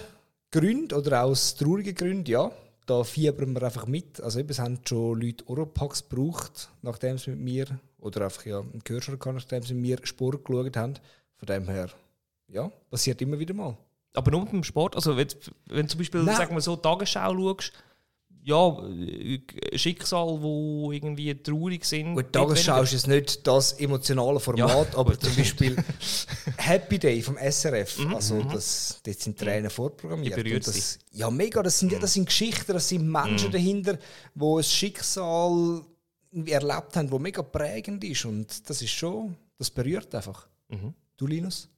Gründen 0.51 0.95
oder 0.95 1.25
aus 1.25 1.55
traurigen 1.55 1.95
Gründen, 1.95 2.31
ja. 2.31 2.51
Da 2.87 3.05
fiebern 3.05 3.53
wir 3.53 3.63
einfach 3.65 3.87
mit. 3.87 4.21
Also 4.23 4.39
eben, 4.41 4.49
es 4.49 4.59
haben 4.59 4.81
schon 4.87 5.21
Leute 5.21 5.47
Oropax 5.47 6.09
gebraucht, 6.09 6.71
nachdem 6.81 7.19
sie 7.19 7.31
mit 7.31 7.41
mir, 7.41 7.81
oder 7.99 8.25
einfach 8.25 8.47
ja, 8.47 8.61
einen 8.61 8.81
Gehörschutz 8.83 9.19
gehabt, 9.19 9.37
nachdem 9.37 9.63
sie 9.63 9.75
mit 9.75 9.83
mir 9.83 10.07
Sport 10.07 10.45
geschaut 10.45 10.77
haben. 10.77 10.95
Von 11.37 11.47
dem 11.47 11.69
her, 11.69 11.91
ja, 12.49 12.71
passiert 12.91 13.21
immer 13.21 13.39
wieder 13.39 13.53
mal. 13.53 13.77
Aber 14.19 14.33
nur 14.33 14.47
beim 14.47 14.65
Sport, 14.65 14.97
also 14.97 15.17
wenn, 15.17 15.29
wenn 15.67 15.89
zum 15.89 15.99
Beispiel, 15.99 16.25
Nein. 16.25 16.37
sagen 16.37 16.53
wir 16.53 16.61
so, 16.61 16.75
Tagesschau 16.75 17.35
schaust, 17.35 17.73
ja, 18.43 18.77
Schicksal, 19.77 20.43
wo 20.43 20.91
irgendwie 20.91 21.33
traurig 21.41 21.85
sind. 21.85 22.17
Gut, 22.17 22.33
Tagesschau 22.33 22.83
ist 22.83 22.95
jetzt 22.95 23.07
nicht 23.07 23.47
das 23.47 23.75
emotionale 23.75 24.41
Format, 24.41 24.93
Ja, 24.93 24.99
aber 24.99 25.17
zum 25.21 25.37
Beispiel 25.37 25.77
Happy 26.57 26.99
Day 26.99 27.23
vom 27.23 27.37
SRF, 27.37 28.01
also 28.13 28.43
das, 28.43 29.01
dort 29.05 29.21
sind 29.21 29.39
Tränen 29.39 29.71
vorprogrammiert. 29.71 30.67
Das, 30.67 30.99
ja, 31.13 31.31
mega, 31.31 31.63
das 31.63 31.79
sind, 31.79 32.03
das 32.03 32.13
sind 32.13 32.27
Geschichten, 32.27 32.73
das 32.73 32.89
sind 32.89 33.09
Menschen 33.09 33.53
dahinter, 33.53 33.99
die 34.35 34.45
ein 34.45 34.63
Schicksal 34.65 35.83
erlebt 36.33 36.97
haben, 36.97 37.09
das 37.09 37.21
mega 37.21 37.43
prägend 37.43 38.03
ist 38.03 38.25
und 38.25 38.69
das 38.69 38.83
ist 38.83 38.91
schon, 38.91 39.37
das 39.59 39.71
berührt 39.71 40.13
einfach. 40.13 40.49
Du, 41.17 41.27
Linus? 41.29 41.69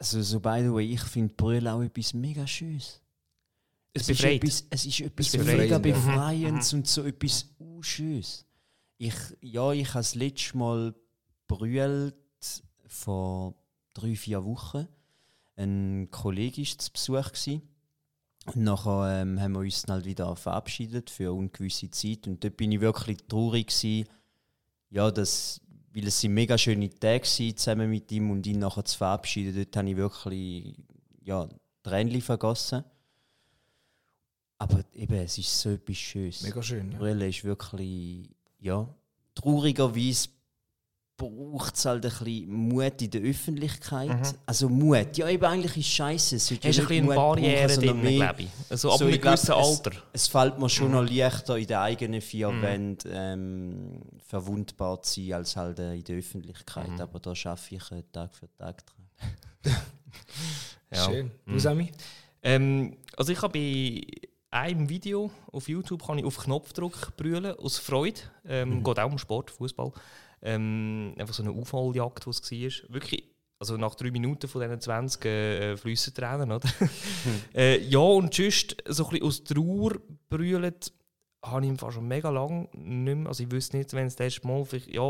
Also, 0.00 0.22
so 0.22 0.40
by 0.40 0.62
the 0.62 0.72
way, 0.72 0.94
ich 0.94 1.02
finde 1.02 1.34
Brüllen 1.34 1.68
auch 1.68 1.82
etwas 1.82 2.14
mega 2.14 2.46
Schönes. 2.46 3.00
Es 3.92 4.08
ist 4.08 4.18
befreit. 4.18 4.42
etwas, 4.42 4.64
es 4.70 4.86
ist 4.86 5.00
etwas 5.00 5.32
befreit, 5.32 5.56
mega 5.58 5.72
ja. 5.72 5.78
Befreiendes 5.78 6.72
und 6.72 6.86
so 6.88 7.04
etwas 7.04 7.46
Schönes. 7.82 8.46
Ich, 8.96 9.14
ja, 9.42 9.72
ich 9.72 9.88
habe 9.88 9.98
das 9.98 10.14
letzte 10.14 10.56
Mal 10.56 10.94
brüllt 11.46 12.14
vor 12.86 13.54
drei, 13.92 14.16
vier 14.16 14.44
Wochen. 14.44 14.88
Ein 15.56 16.08
Kollege 16.10 16.62
war 16.62 16.78
zu 16.78 16.92
Besuch. 16.92 17.32
Gewesen. 17.32 17.62
Und 18.46 18.64
nachher 18.64 19.20
ähm, 19.20 19.38
haben 19.38 19.52
wir 19.52 19.60
uns 19.60 19.82
dann 19.82 19.96
halt 19.96 20.06
wieder 20.06 20.34
verabschiedet 20.34 21.10
für 21.10 21.24
eine 21.24 21.32
ungewisse 21.34 21.90
Zeit. 21.90 22.26
Und 22.26 22.42
dort 22.42 22.56
bin 22.56 22.72
ich 22.72 22.80
wirklich 22.80 23.18
traurig 23.28 23.66
gewesen, 23.66 24.08
ja, 24.88 25.10
dass, 25.10 25.60
weil 25.92 26.06
es 26.06 26.20
sind 26.20 26.34
mega 26.34 26.56
schöne 26.56 26.90
Tage 26.90 27.24
waren, 27.24 27.56
zusammen 27.56 27.90
mit 27.90 28.10
ihm 28.12 28.30
und 28.30 28.46
ihn 28.46 28.58
nachher 28.58 28.84
zu 28.84 28.98
verabschieden. 28.98 29.54
Dort 29.54 29.76
habe 29.76 29.90
ich 29.90 29.96
wirklich 29.96 30.76
ja, 31.22 31.48
Tränchen 31.82 32.20
vergossen. 32.22 32.84
Aber 34.58 34.84
eben, 34.92 35.14
es 35.14 35.38
ist 35.38 35.58
so 35.58 35.70
etwas 35.70 35.96
Schönes. 35.96 36.42
Mega 36.42 36.62
schön. 36.62 36.92
Ja. 36.92 36.98
Brille 36.98 37.28
ist 37.28 37.44
wirklich, 37.44 38.28
ja, 38.58 38.86
traurigerweise 39.34 40.28
braucht 41.20 41.76
es 41.76 41.84
halt 41.84 42.04
ein 42.04 42.10
bisschen 42.10 42.48
Mut 42.50 43.02
in 43.02 43.10
der 43.10 43.20
Öffentlichkeit. 43.20 44.34
Also 44.46 44.68
Mut, 44.68 45.16
ja 45.18 45.28
eben 45.28 45.44
eigentlich 45.44 45.76
ist 45.76 45.88
scheiße. 45.88 46.36
Es 46.36 46.48
du 46.48 46.54
ein 46.54 46.60
bisschen 46.60 46.86
eine 46.88 47.02
Mut 47.02 47.14
brauchen, 47.14 47.42
Barriere 47.42 47.68
sondern 47.68 47.94
drin, 47.94 48.02
mehr- 48.02 48.16
glaube 48.26 48.42
ich. 48.42 48.48
Also 48.68 48.90
ab 48.92 48.98
so, 48.98 49.04
einem 49.04 49.20
glaub, 49.20 49.34
gewissen 49.36 49.52
es- 49.52 49.68
Alter. 49.86 49.92
Es 50.12 50.26
fällt 50.28 50.58
mir 50.58 50.68
schon 50.68 50.88
Mhm. 50.88 50.92
noch 50.94 51.10
leichter 51.10 51.56
in 51.58 51.66
den 51.66 51.76
eigenen 51.76 52.20
vier 52.20 52.48
Wänden 52.62 53.10
ähm, 53.12 54.00
verwundbar 54.26 55.02
zu 55.02 55.20
sein, 55.20 55.32
als 55.34 55.56
halt 55.56 55.78
äh, 55.78 55.94
in 55.94 56.04
der 56.04 56.16
Öffentlichkeit. 56.16 56.88
Mhm. 56.88 57.00
Aber 57.00 57.18
da 57.20 57.34
schaffe 57.34 57.74
ich 57.76 57.90
äh, 57.92 58.02
Tag 58.12 58.34
für 58.34 58.48
Tag 58.56 58.82
dran. 58.86 59.74
Ja. 60.92 61.04
Schön. 61.04 61.30
Du, 61.46 61.58
Sammy? 61.58 61.92
Ähm, 62.42 62.96
also 63.16 63.30
ich 63.30 63.40
habe 63.42 63.52
bei 63.52 64.00
einem 64.50 64.88
Video 64.88 65.30
auf 65.52 65.68
YouTube 65.68 66.04
kann 66.04 66.18
ich 66.18 66.24
auf 66.24 66.36
Knopfdruck 66.38 67.16
brüllen, 67.16 67.54
aus 67.56 67.78
Freude. 67.78 68.20
Ähm, 68.44 68.82
Geht 68.82 68.98
auch 68.98 69.10
um 69.12 69.18
Sport, 69.18 69.52
Fußball. 69.52 69.92
Ähm, 70.42 71.14
einfach 71.18 71.34
so 71.34 71.42
eine 71.42 71.52
Aufholjagd, 71.52 72.24
die 72.24 72.30
es 72.30 72.42
war. 72.82 72.94
Wirklich, 72.94 73.24
also 73.58 73.76
nach 73.76 73.94
drei 73.94 74.10
Minuten 74.10 74.48
von 74.48 74.62
diesen 74.62 74.80
20 74.80 75.24
äh, 75.24 75.76
Flüssentränen, 75.76 76.50
oder? 76.50 76.68
äh, 77.54 77.78
ja, 77.80 77.98
und 77.98 78.34
sonst 78.34 78.76
so 78.88 79.04
ein 79.04 79.10
bisschen 79.10 79.26
aus 79.26 79.44
Trauer 79.44 79.92
brüllen, 80.28 80.74
habe 81.42 81.64
ich 81.64 81.70
im 81.70 81.78
Fall 81.78 81.92
schon 81.92 82.08
mega 82.08 82.30
lange 82.30 82.68
nicht 82.72 83.16
mehr. 83.16 83.26
Also 83.26 83.44
ich 83.44 83.50
wüsste 83.50 83.76
nicht, 83.76 83.92
wenn 83.92 84.06
es 84.06 84.16
das 84.16 84.24
erste 84.24 84.46
Mal, 84.46 84.64
vielleicht, 84.64 84.88
ja, 84.88 85.02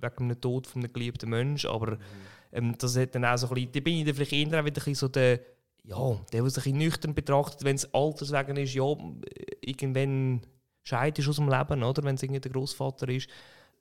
wegen 0.00 0.28
dem 0.28 0.40
Tod 0.40 0.66
von 0.66 0.82
einem 0.82 0.92
geliebten 0.92 1.30
Menschen, 1.30 1.70
aber 1.70 1.98
ähm, 2.52 2.76
das 2.78 2.96
hat 2.96 3.14
dann 3.14 3.24
auch 3.24 3.36
so 3.36 3.48
ein 3.48 3.54
bisschen, 3.54 3.72
da 3.72 3.80
bin 3.80 3.94
ich 3.98 4.04
dann 4.04 4.14
vielleicht 4.14 4.32
eher 4.32 4.60
auch 4.60 4.64
wieder 4.64 4.86
ein 4.86 4.94
so 4.94 5.08
der, 5.08 5.40
ja, 5.84 6.12
der, 6.32 6.42
der 6.42 6.42
bisschen 6.42 6.78
nüchtern 6.78 7.14
betrachtet, 7.14 7.64
wenn 7.64 7.76
es 7.76 7.92
alterswegen 7.92 8.56
ist, 8.56 8.74
ja, 8.74 8.84
irgendwann 9.60 10.40
scheidest 10.82 11.28
aus 11.28 11.36
dem 11.36 11.48
Leben, 11.48 11.82
oder? 11.82 12.02
Wenn 12.04 12.14
es 12.14 12.22
irgendwie 12.22 12.40
der 12.40 12.52
Großvater 12.52 13.08
ist. 13.08 13.28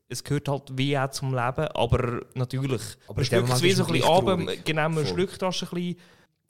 Es 0.10 0.24
gehört 0.24 0.48
halt 0.48 0.78
wie 0.78 0.98
auch 0.98 1.10
zum 1.10 1.34
Leben, 1.34 1.68
aber 1.74 2.22
natürlich. 2.36 2.82
Aber 3.08 3.24
dem 3.24 3.26
schluckt 3.26 3.50
es 3.50 3.64
wie 3.64 3.72
so 3.72 3.86
ein 3.86 3.92
bisschen 3.92 4.10
ab, 4.10 4.66
genau, 4.66 4.90
man 4.90 5.08
schluckt 5.08 5.42
das 5.42 5.64
ein 5.64 5.70
bisschen. 5.70 5.96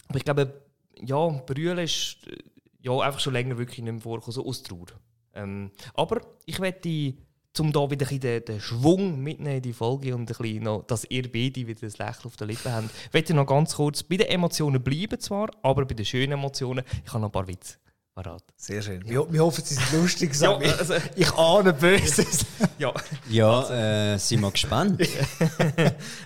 Aber 0.07 0.17
ich 0.17 0.25
glaube, 0.25 0.61
ja, 0.99 1.27
Brühl 1.29 1.79
ist 1.79 2.17
äh, 2.27 2.37
ja, 2.81 2.97
einfach 2.99 3.19
schon 3.19 3.33
länger 3.33 3.57
wirklich 3.57 3.79
nicht 3.79 3.91
mehr 3.91 4.01
vorgekommen, 4.01 4.33
so 4.33 4.45
aus 4.45 4.63
Trauer. 4.63 4.87
Ähm, 5.33 5.71
aber 5.93 6.21
ich 6.45 6.59
werde 6.59 7.15
um 7.59 7.71
da 7.71 7.89
wieder 7.89 8.09
ein 8.09 8.19
den, 8.19 8.45
den 8.45 8.59
Schwung 8.59 9.21
mitnehmen 9.21 9.57
in 9.57 9.61
die 9.61 9.73
Folge 9.73 10.15
und 10.15 10.21
ein 10.21 10.25
bisschen 10.25 10.63
noch, 10.63 10.83
dass 10.83 11.05
ihr 11.09 11.31
beide 11.31 11.67
wieder 11.67 11.81
das 11.81 11.97
Lächeln 11.99 12.25
auf 12.25 12.35
den 12.35 12.47
Lippen 12.47 12.71
habt, 12.71 13.13
möchte 13.13 13.33
ich 13.33 13.35
noch 13.35 13.45
ganz 13.45 13.75
kurz 13.75 14.03
bei 14.03 14.17
den 14.17 14.27
Emotionen 14.27 14.83
bleiben 14.83 15.19
zwar, 15.19 15.49
aber 15.61 15.85
bei 15.85 15.93
den 15.93 16.05
schönen 16.05 16.33
Emotionen, 16.33 16.83
ich 17.05 17.13
habe 17.13 17.21
noch 17.21 17.29
ein 17.29 17.31
paar 17.31 17.47
Witze 17.47 17.77
parat. 18.13 18.43
Sehr 18.55 18.81
schön. 18.81 19.03
Wir, 19.07 19.31
wir 19.31 19.43
hoffen, 19.43 19.63
sie 19.63 19.75
sind 19.75 19.91
lustig. 19.93 20.31
Ja, 20.39 20.51
also, 20.57 20.93
ich 21.15 21.31
ahne 21.33 21.73
Böses. 21.73 22.45
ja. 22.77 22.93
Ja, 23.29 24.13
äh, 24.13 24.17
sind 24.19 24.41
wir 24.41 24.51
gespannt. 24.51 25.01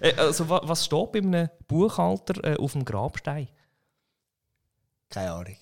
Äh, 0.01 0.13
also, 0.17 0.47
wa- 0.49 0.61
was 0.63 0.85
steht 0.85 1.11
bei 1.11 1.19
einem 1.19 1.49
Buchhalter 1.67 2.43
äh, 2.43 2.55
auf 2.57 2.73
dem 2.73 2.85
Grabstein? 2.85 3.47
Keine 5.09 5.31
Ahnung. 5.31 5.55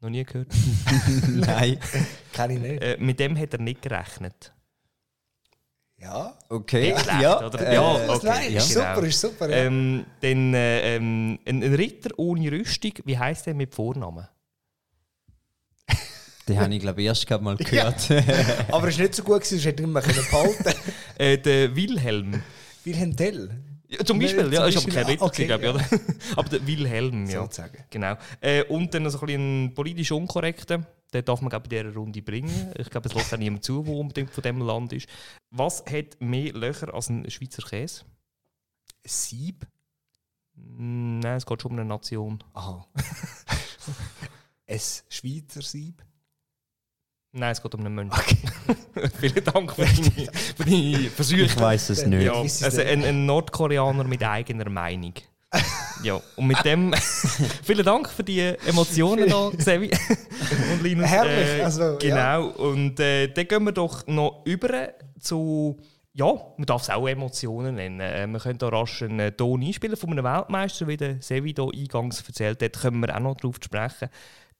Noch 0.00 0.10
nie 0.10 0.24
gehört. 0.24 0.48
Nein. 1.28 1.78
Kenne 2.32 2.54
ich 2.54 2.60
nicht. 2.60 2.82
Äh, 2.82 2.96
mit 3.00 3.18
dem 3.18 3.36
hat 3.38 3.54
er 3.54 3.60
nicht 3.60 3.80
gerechnet. 3.82 4.52
Ja. 5.98 6.36
Okay. 6.50 6.92
Nicht 6.92 7.00
schlecht, 7.00 7.22
ja, 7.22 7.46
oder? 7.46 7.60
äh, 7.66 7.74
Ja, 7.74 7.98
Das- 8.06 8.16
okay, 8.18 8.26
Nein, 8.28 8.52
ja. 8.52 8.58
ist 8.58 8.74
Genau. 8.74 8.94
super, 8.94 9.06
ist 9.06 9.20
super. 9.20 9.48
Ja. 9.50 9.56
Ähm, 9.56 10.04
dann 10.20 10.52
äh, 10.54 10.96
ähm, 10.96 11.38
ein, 11.46 11.62
ein 11.62 11.74
Ritter 11.74 12.10
ohne 12.18 12.52
Rüstung, 12.52 12.92
wie 13.06 13.16
heißt 13.18 13.46
der 13.46 13.54
mit 13.54 13.74
Vornamen? 13.74 14.28
Den 16.48 16.60
habe 16.60 16.74
ich, 16.74 16.80
glaube 16.80 17.00
ich, 17.00 17.06
erst 17.06 17.26
gerade 17.26 17.42
mal 17.42 17.56
gehört. 17.56 18.10
Aber 18.70 18.88
es 18.88 18.96
war 18.96 19.02
nicht 19.02 19.14
so 19.14 19.22
gut, 19.22 19.40
gewesen, 19.40 19.58
sonst 19.58 19.64
hätte 19.64 19.82
ich 19.82 19.88
ihn 19.88 19.92
behalten 19.92 20.74
Äh, 21.18 21.38
der 21.38 21.74
Wilhelm. 21.74 22.42
Wilhelm 22.84 23.16
Tell, 23.16 23.50
Ja, 23.88 24.04
zum 24.04 24.18
Beispiel, 24.18 24.52
ja, 24.52 24.66
ist 24.66 24.76
aber 24.76 24.92
kein 24.92 25.06
Ritter, 25.06 25.22
ah, 25.22 25.26
okay, 25.26 25.46
glaube 25.46 25.64
ich, 25.64 25.70
oder? 25.70 25.84
aber 26.36 26.48
der 26.48 26.66
Wilhelm, 26.66 27.26
ja. 27.26 27.42
sozusagen. 27.42 27.84
Genau. 27.90 28.16
Äh, 28.40 28.64
und 28.64 28.92
dann 28.94 29.08
so 29.10 29.18
ein 29.18 29.26
bisschen 29.26 29.64
ein 29.64 29.74
politisch 29.74 30.12
unkorrekter. 30.12 30.86
Den 31.12 31.24
darf 31.24 31.40
man 31.40 31.50
glaube 31.50 31.66
ich, 31.66 31.72
in 31.72 31.84
dieser 31.84 31.96
Runde 31.98 32.22
bringen. 32.22 32.72
Ich 32.76 32.90
glaube, 32.90 33.08
es 33.08 33.14
lässt 33.14 33.32
auch 33.32 33.38
niemand 33.38 33.64
zu, 33.64 33.82
der 33.82 33.94
unbedingt 33.94 34.30
von 34.30 34.42
diesem 34.42 34.60
Land 34.60 34.92
ist. 34.92 35.08
Was 35.50 35.84
hat 35.86 36.20
mehr 36.20 36.52
Löcher 36.52 36.92
als 36.92 37.08
ein 37.08 37.28
Schweizer 37.30 37.62
Käse? 37.62 38.04
Sieb? 39.04 39.66
Nein, 40.54 41.36
es 41.36 41.46
geht 41.46 41.62
schon 41.62 41.72
um 41.72 41.78
eine 41.78 41.88
Nation. 41.88 42.42
Aha. 42.54 42.86
ein 44.66 44.80
Schweizer 45.08 45.62
Sieb? 45.62 46.02
Nein, 47.36 47.52
es 47.52 47.62
geht 47.62 47.74
um 47.74 47.84
einen 47.84 47.94
Menschen. 47.94 48.38
Vielen 49.20 49.44
Dank 49.44 49.72
für 49.74 49.82
deine, 49.82 50.30
für 50.56 50.64
deine 50.64 51.10
Versuche. 51.10 51.42
ich 51.42 51.60
weiß 51.60 51.90
es 51.90 52.06
nicht. 52.06 52.24
Ja, 52.24 52.32
also 52.32 52.80
ein, 52.80 53.04
ein 53.04 53.26
Nordkoreaner 53.26 54.04
mit 54.04 54.22
eigener 54.22 54.70
Meinung. 54.70 55.12
ja, 56.02 56.18
und 56.36 56.46
mit 56.46 56.64
dem 56.64 56.94
vielen 57.62 57.84
Dank 57.84 58.08
für 58.08 58.24
die 58.24 58.40
Emotionen 58.40 59.28
da, 59.28 59.50
Sevi 59.58 59.90
und 60.72 60.82
Linus. 60.82 61.06
Herrlich, 61.06 61.62
also, 61.62 61.98
Genau, 62.00 62.48
und 62.48 62.98
äh, 63.00 63.28
dann 63.28 63.46
gehen 63.46 63.64
wir 63.64 63.72
doch 63.72 64.06
noch 64.06 64.42
über 64.46 64.88
zu, 65.20 65.76
ja, 66.14 66.32
man 66.56 66.66
darf 66.66 66.82
es 66.82 66.90
auch 66.90 67.06
Emotionen 67.06 67.74
nennen. 67.74 68.00
Äh, 68.00 68.26
wir 68.26 68.40
können 68.40 68.58
da 68.58 68.68
rasch 68.68 69.02
einen 69.02 69.20
äh, 69.20 69.32
Ton 69.32 69.62
einspielen 69.62 69.96
von 69.96 70.10
einem 70.10 70.24
Weltmeister, 70.24 70.88
wie 70.88 70.96
der 70.96 71.20
Sevi 71.20 71.52
da 71.52 71.64
eingangs 71.64 72.24
erzählt 72.26 72.62
hat, 72.62 72.80
kommen 72.80 73.00
wir 73.00 73.14
auch 73.14 73.20
noch 73.20 73.36
darauf 73.36 73.60
zu 73.60 73.66
sprechen. 73.66 74.08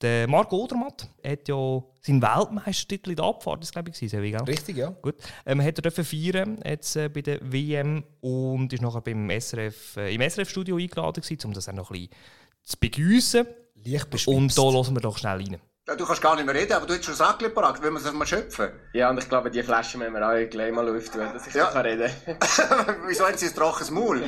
Der 0.02 0.28
Marco 0.28 0.56
Odermatt 0.56 1.08
hat 1.24 1.48
ja 1.48 1.82
seinen 2.02 2.20
Weltmeistertitel 2.20 3.10
in 3.10 3.16
der 3.16 3.24
Abfahrt, 3.24 3.62
das 3.62 3.72
glaube 3.72 3.90
ich, 3.90 3.96
gewesen, 3.98 4.22
gell? 4.22 4.42
Richtig, 4.42 4.76
ja. 4.76 4.90
Gut. 4.90 5.14
Ähm, 5.46 5.62
hat 5.62 5.78
er 5.78 5.90
feiern 5.90 6.58
jetzt 6.64 6.96
äh, 6.96 7.08
bei 7.08 7.22
der 7.22 7.40
WM 7.40 8.04
und 8.20 8.72
ist 8.72 8.82
nachher 8.82 9.00
beim 9.00 9.30
SRF, 9.30 9.96
äh, 9.96 10.14
im 10.14 10.20
SRF-Studio 10.20 10.76
eingeladen 10.76 11.22
gewesen, 11.22 11.46
um 11.46 11.54
das 11.54 11.68
auch 11.68 11.72
noch 11.72 11.90
ein 11.90 12.08
bisschen 12.08 12.10
zu 12.62 12.76
begüssen. 12.78 13.46
Leicht 13.84 14.10
beschwipst. 14.10 14.28
Und 14.28 14.58
da 14.58 14.62
hören 14.62 14.94
wir 14.94 15.00
doch 15.00 15.16
schnell 15.16 15.38
rein. 15.38 15.56
Ja, 15.88 15.94
du 15.94 16.04
kannst 16.04 16.20
gar 16.20 16.34
nicht 16.34 16.44
mehr 16.44 16.54
reden, 16.54 16.72
aber 16.72 16.84
du 16.84 16.94
hast 16.94 17.04
schon 17.04 17.12
das 17.16 17.18
Sackchen 17.18 17.54
parat. 17.54 17.80
Wollen 17.80 17.94
wir 17.94 18.04
es 18.04 18.12
mal 18.12 18.26
schöpfen? 18.26 18.70
Ja, 18.92 19.08
und 19.08 19.18
ich 19.18 19.28
glaube, 19.28 19.52
die 19.52 19.62
Flaschen 19.62 20.00
müssen 20.00 20.14
wir 20.14 20.28
auch 20.28 20.50
gleich 20.50 20.72
mal 20.72 20.88
auftun, 20.88 21.28
dass 21.32 21.46
ich 21.46 21.54
Ja. 21.54 21.66
kann 21.66 21.86
reden 21.86 22.10
kann. 22.24 22.96
Wieso 23.06 23.24
haben 23.24 23.36
sie 23.38 23.46
ein 23.46 23.54
trockenes 23.54 23.92
Maul? 23.92 24.20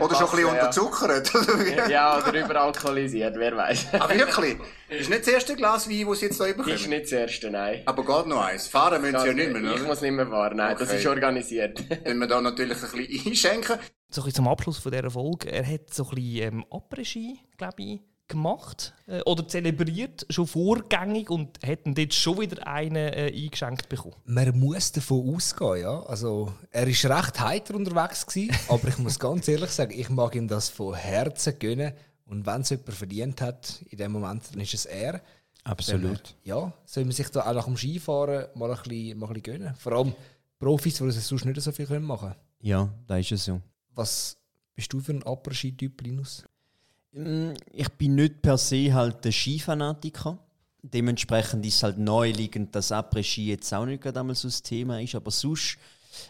Oder 0.00 0.14
schon 0.16 0.28
ein 0.28 0.30
bisschen 0.36 0.58
passen, 0.58 0.80
unterzuckert? 0.80 1.32
ja. 1.76 1.88
ja, 1.88 2.18
oder 2.18 2.44
überalkoholisiert, 2.44 3.36
wer 3.38 3.56
weiß. 3.56 3.86
Ah, 3.92 4.08
wirklich? 4.08 4.56
Ist 4.88 5.08
nicht 5.08 5.20
das 5.20 5.28
erste 5.28 5.54
Glas 5.54 5.88
Wein, 5.88 6.04
das 6.08 6.18
sie 6.18 6.26
jetzt 6.26 6.38
hier 6.38 6.46
Ist 6.48 6.56
bekommen? 6.56 6.88
nicht 6.88 7.04
das 7.04 7.12
erste, 7.12 7.50
nein. 7.52 7.82
Aber 7.86 8.04
geht 8.04 8.26
noch 8.26 8.40
eins. 8.44 8.66
Fahren 8.66 9.00
müssen 9.00 9.20
sie 9.20 9.26
ja 9.28 9.32
nicht 9.32 9.52
mehr, 9.52 9.62
ich 9.62 9.78
oder? 9.78 9.84
muss 9.84 10.00
nicht 10.00 10.10
mehr 10.10 10.26
fahren, 10.26 10.56
nein, 10.56 10.74
das 10.76 10.88
Okay. 10.88 10.98
ist 10.98 11.06
organisiert. 11.06 11.84
Wenn 12.02 12.18
wir 12.18 12.26
da 12.26 12.40
natürlich 12.40 12.82
ein 12.82 13.06
bisschen 13.06 13.28
einschenken. 13.30 13.78
So 14.08 14.22
ein 14.22 14.24
bisschen 14.24 14.34
zum 14.34 14.48
Abschluss 14.48 14.78
von 14.78 14.90
dieser 14.90 15.08
Folge. 15.08 15.52
Er 15.52 15.64
hat 15.64 15.94
so 15.94 16.02
ein 16.02 16.16
bisschen 16.16 16.54
ähm, 16.54 16.64
Après-Ski, 16.68 17.38
glaube 17.56 17.74
ich, 17.78 18.00
gemacht 18.30 18.94
äh, 19.06 19.20
oder 19.22 19.46
zelebriert, 19.46 20.26
schon 20.30 20.46
vorgängig 20.46 21.30
und 21.30 21.58
hat 21.64 21.84
dann 21.84 21.94
dort 21.94 22.14
schon 22.14 22.40
wieder 22.40 22.66
einen 22.66 22.96
äh, 22.96 23.32
eingeschenkt 23.34 23.88
bekommen. 23.88 24.16
Man 24.24 24.58
muss 24.58 24.92
davon 24.92 25.34
ausgehen, 25.34 25.82
ja. 25.82 26.02
Also, 26.04 26.52
er 26.70 26.86
war 26.86 27.18
recht 27.18 27.40
heiter 27.40 27.74
unterwegs, 27.74 28.26
gewesen, 28.26 28.56
aber 28.68 28.88
ich 28.88 28.98
muss 28.98 29.18
ganz 29.18 29.46
ehrlich 29.48 29.70
sagen, 29.70 29.92
ich 29.94 30.08
mag 30.08 30.34
ihm 30.34 30.48
das 30.48 30.68
von 30.68 30.94
Herzen 30.94 31.58
gönnen. 31.58 31.92
Und 32.24 32.46
wenn 32.46 32.60
es 32.60 32.70
jemand 32.70 32.94
verdient 32.94 33.40
hat, 33.40 33.82
in 33.90 33.98
dem 33.98 34.12
Moment, 34.12 34.42
dann 34.52 34.60
ist 34.60 34.72
es 34.72 34.86
er. 34.86 35.20
Absolut. 35.64 36.36
Ja, 36.44 36.72
soll 36.86 37.04
man 37.04 37.12
sich 37.12 37.28
da 37.28 37.44
auch 37.44 37.54
nach 37.54 37.64
dem 37.64 37.76
Skifahren 37.76 38.46
mal 38.54 38.70
ein 38.70 38.78
bisschen, 38.82 39.18
mal 39.18 39.26
ein 39.26 39.34
bisschen 39.34 39.58
gönnen. 39.58 39.74
Vor 39.74 39.92
allem 39.92 40.14
Profis, 40.58 40.94
die 40.94 41.06
das 41.06 41.26
sonst 41.26 41.44
nicht 41.44 41.60
so 41.60 41.72
viel 41.72 41.86
können 41.86 42.06
machen 42.06 42.30
können. 42.30 42.40
Ja, 42.60 42.88
da 43.06 43.16
ist 43.18 43.32
es 43.32 43.44
so. 43.44 43.60
Was 43.94 44.36
bist 44.74 44.92
du 44.92 45.00
für 45.00 45.12
ein 45.12 45.22
Après-Ski-Typ, 45.22 46.00
Linus? 46.02 46.44
Mm, 47.12 47.52
Ich 47.72 47.88
bin 47.90 48.14
nicht 48.14 48.42
per 48.42 48.58
se 48.58 48.92
halt 48.94 49.24
der 49.24 49.32
Skifanatiker. 49.32 50.38
Dementsprechend 50.82 51.66
ist 51.66 51.76
es 51.76 51.82
halt 51.82 51.98
naheliegend, 51.98 52.74
dass 52.74 52.90
Après-Ski 52.90 53.48
jetzt 53.48 53.72
auch 53.74 53.84
nicht 53.84 54.02
gerade 54.02 54.20
einmal 54.20 54.34
so 54.34 54.48
das 54.48 54.62
Thema 54.62 55.00
ist. 55.00 55.14
Aber 55.14 55.30
sonst, 55.30 55.76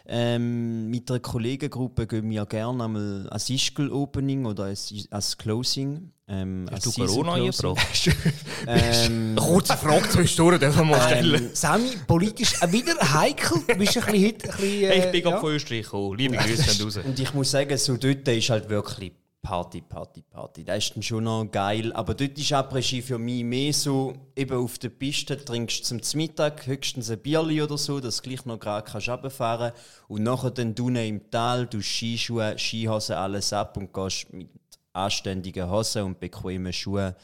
ähm, 0.05 0.89
mit 0.89 1.09
einer 1.09 1.19
Kollegengruppe 1.19 2.05
gehen 2.05 2.29
wir 2.29 2.35
ja 2.37 2.45
gerne 2.45 2.83
einmal 2.83 3.29
als 3.29 3.49
Ischgl-Opening 3.49 4.45
oder 4.45 4.65
als, 4.65 4.93
als 5.09 5.37
Closing. 5.37 6.11
Ähm, 6.27 6.65
als 6.69 6.85
Hast 6.85 6.97
du 6.97 7.01
Season 7.01 7.23
Corona 7.23 7.33
eingebracht? 7.33 8.09
ähm, 8.67 9.35
Kurze 9.37 9.77
Frage 9.77 10.09
zwischendurch, 10.09 10.59
dürfen 10.59 10.79
wir 10.79 10.97
mal 10.97 11.01
stellen. 11.01 11.49
Sammy, 11.53 11.91
politisch 12.07 12.61
auch 12.61 12.71
wieder 12.71 12.93
heikel. 13.13 13.59
Du 13.67 13.75
bist 13.75 13.97
ein 13.97 14.05
bisschen 14.05 14.25
heute 14.25 14.49
ein 14.49 14.55
bisschen, 14.57 14.83
äh, 14.83 15.05
ich 15.05 15.11
bin 15.11 15.21
gerade 15.23 15.35
ja. 15.35 15.39
von 15.39 15.51
Österreich 15.53 15.83
gekommen. 15.83 16.17
Liebe 16.17 16.37
Grüße 16.37 16.83
raus. 16.83 16.97
Und 16.97 17.19
ich 17.19 17.33
muss 17.33 17.51
sagen, 17.51 17.77
so 17.77 17.97
dort 17.97 18.27
ist 18.27 18.49
halt 18.49 18.69
wirklich 18.69 19.13
Party, 19.41 19.81
Party, 19.81 20.21
Party. 20.21 20.63
Das 20.63 20.85
ist 20.85 20.95
dann 20.95 21.03
schon 21.03 21.23
noch 21.23 21.45
geil. 21.49 21.91
Aber 21.93 22.13
dort 22.13 22.37
ist 22.37 22.53
Après-Ski 22.53 23.01
für 23.01 23.17
mich 23.17 23.43
mehr 23.43 23.73
so, 23.73 24.13
eben 24.35 24.55
auf 24.55 24.77
der 24.77 24.89
Piste 24.89 25.43
trinkst 25.43 25.91
du 25.91 25.99
zum 25.99 26.17
Mittag 26.17 26.67
höchstens 26.67 27.09
ein 27.09 27.19
Bierli 27.19 27.61
oder 27.61 27.77
so, 27.77 27.99
dass 27.99 28.17
du 28.17 28.29
gleich 28.29 28.45
noch 28.45 28.59
gerade 28.59 28.89
kannst 28.89 29.09
runterfahren 29.09 29.71
Und 30.07 30.23
nachher 30.23 30.51
dann 30.51 30.69
unten 30.69 30.95
im 30.95 31.31
Tal, 31.31 31.65
du 31.65 31.81
Skischuhe, 31.81 32.55
Skihosen, 32.57 33.15
alles 33.15 33.51
ab 33.51 33.77
und 33.77 33.91
gehst 33.91 34.31
mit 34.31 34.49
anständigen 34.93 35.69
Hosen 35.69 36.03
und 36.03 36.19
bequemen 36.19 36.73
Schuhen. 36.73 37.15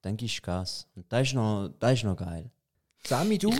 Dann 0.00 0.16
gibst 0.16 0.38
du 0.38 0.42
Gas. 0.42 0.86
Und 0.96 1.04
das 1.12 1.28
ist 1.28 1.34
noch, 1.34 1.70
das 1.78 1.92
ist 1.92 2.04
noch 2.04 2.16
geil. 2.16 2.50
Sammy, 3.06 3.36
du? 3.36 3.52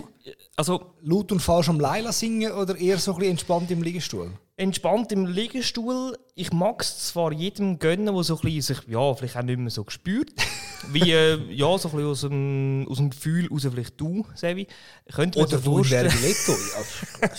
Also, 0.55 0.95
Laut 1.01 1.31
und 1.31 1.39
falsch 1.39 1.69
am 1.69 1.79
Leila 1.79 2.11
singen 2.11 2.51
oder 2.51 2.75
eher 2.75 2.97
so 2.97 3.11
ein 3.11 3.19
bisschen 3.19 3.31
entspannt 3.31 3.69
im 3.69 3.83
Liegestuhl? 3.83 4.31
Entspannt 4.57 5.11
im 5.11 5.25
Liegestuhl. 5.25 6.17
Ich 6.33 6.53
mag 6.53 6.81
es 6.81 7.07
zwar 7.07 7.31
jedem 7.31 7.79
gönnen, 7.79 8.13
der 8.13 8.23
so 8.23 8.35
ein 8.35 8.41
bisschen 8.41 8.61
sich 8.61 8.87
ja, 8.87 9.13
vielleicht 9.13 9.35
auch 9.37 9.43
nicht 9.43 9.59
mehr 9.59 9.69
so 9.69 9.85
spürt. 9.87 10.31
Wie 10.91 11.11
äh, 11.11 11.39
ja, 11.51 11.77
so 11.77 11.89
ein 11.89 11.95
bisschen 11.95 12.09
aus 12.09 12.21
dem, 12.21 12.87
aus 12.89 12.97
dem 12.97 13.09
Gefühl 13.09 13.47
raus, 13.49 13.67
vielleicht 13.69 13.99
du, 13.99 14.25
Sevi. 14.35 14.67
Könnte 15.13 15.39
man 15.39 15.47
Oder 15.47 15.57
du 15.57 15.69
in 15.69 15.75
vorstellen. 15.75 16.09
Vergiletto? 16.09 16.51
Ja. 17.21 17.29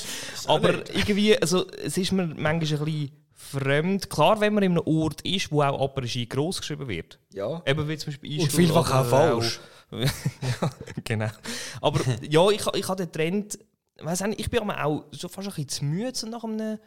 Aber 0.54 0.70
irgendwie, 0.94 1.40
also, 1.40 1.66
es 1.70 1.96
ist 1.96 2.12
mir 2.12 2.26
manchmal 2.26 2.54
ein 2.54 2.60
bisschen 2.60 3.10
fremd. 3.32 4.10
Klar, 4.10 4.40
wenn 4.40 4.54
man 4.54 4.64
in 4.64 4.72
einem 4.72 4.82
Ort 4.86 5.20
ist, 5.22 5.52
wo 5.52 5.62
auch 5.62 5.80
Après-Ski 5.80 6.26
gross 6.26 6.58
geschrieben 6.60 6.88
wird. 6.88 7.18
ja. 7.32 7.62
Eben 7.66 7.88
wie 7.88 7.96
zum 7.96 8.12
Beispiel 8.12 8.40
Und 8.40 8.52
vielfach 8.52 8.92
auch 8.92 9.06
falsch. 9.06 9.60
ja, 9.92 10.70
genau. 11.04 11.28
Aber 11.80 12.00
ja, 12.28 12.50
ich, 12.50 12.66
ich 12.74 12.88
habe 12.88 13.06
den 13.06 13.12
Trend, 13.12 13.58
weiss 14.00 14.20
nicht, 14.22 14.40
ich 14.40 14.50
bin 14.50 14.68
auch 14.68 15.04
so 15.12 15.28
fast 15.28 15.46
ein 15.48 15.54
bisschen 15.54 15.68
zu 15.68 15.84
müde 15.84 16.30
nach 16.30 16.42
einem 16.42 16.78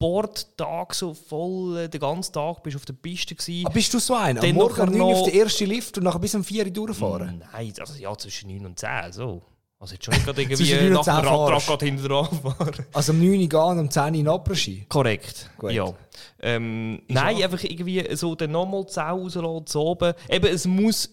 Bordtag, 0.00 0.94
so 0.94 1.14
voll 1.14 1.76
äh, 1.78 1.88
den 1.88 2.00
ganzen 2.00 2.32
Tag 2.32 2.62
bist 2.62 2.74
du 2.74 2.78
auf 2.78 2.84
der 2.86 2.94
Piste 2.94 3.34
gewesen. 3.34 3.66
Aber 3.66 3.74
bist 3.74 3.92
du 3.94 3.98
so 4.00 4.14
einer? 4.14 4.40
Am 4.40 4.46
Dann 4.46 4.54
Morgen 4.56 4.72
um 4.72 4.86
nachher 4.86 4.90
9 4.90 5.00
Uhr 5.00 5.10
noch- 5.12 5.20
auf 5.20 5.30
den 5.30 5.40
ersten 5.40 5.66
Lift 5.66 5.98
und 5.98 6.04
nachher 6.04 6.18
bis 6.18 6.34
um 6.34 6.42
4 6.42 6.64
Uhr 6.66 6.70
durchfahren? 6.72 7.44
Nein, 7.52 7.72
also 7.78 7.94
ja, 8.00 8.16
zwischen 8.16 8.50
9 8.50 8.66
und 8.66 8.78
10, 8.78 9.12
so. 9.12 9.42
Also 9.78 9.94
jetzt 9.94 10.04
schon 10.04 10.12
nicht 10.14 10.24
gerade 10.26 10.42
irgendwie 10.42 10.72
9 10.74 10.86
und 10.88 10.92
nach 10.94 11.04
dem 11.04 11.24
10 11.24 11.28
Radtrag 11.28 11.80
hinten 11.82 12.08
dran 12.08 12.26
fahren. 12.42 12.86
Also 12.92 13.12
um 13.12 13.18
9 13.20 13.30
Uhr 13.42 13.48
gehen 13.48 13.60
und 13.60 13.78
um 13.78 13.90
10 13.90 14.02
Uhr 14.02 14.20
in 14.20 14.28
Après-Ski? 14.28 14.86
Korrekt. 14.88 15.50
Gut. 15.58 15.72
Ja. 15.72 15.92
Ähm, 16.40 17.02
nein, 17.08 17.42
einfach 17.42 17.62
irgendwie 17.62 18.16
so 18.16 18.34
dann 18.34 18.52
nochmal 18.52 18.84
die 18.84 18.92
Sau 18.92 19.02
rauslassen, 19.22 19.66
zu 19.66 19.80
oben. 19.80 20.14
Eben, 20.28 20.46
es 20.46 20.66
muss 20.66 21.10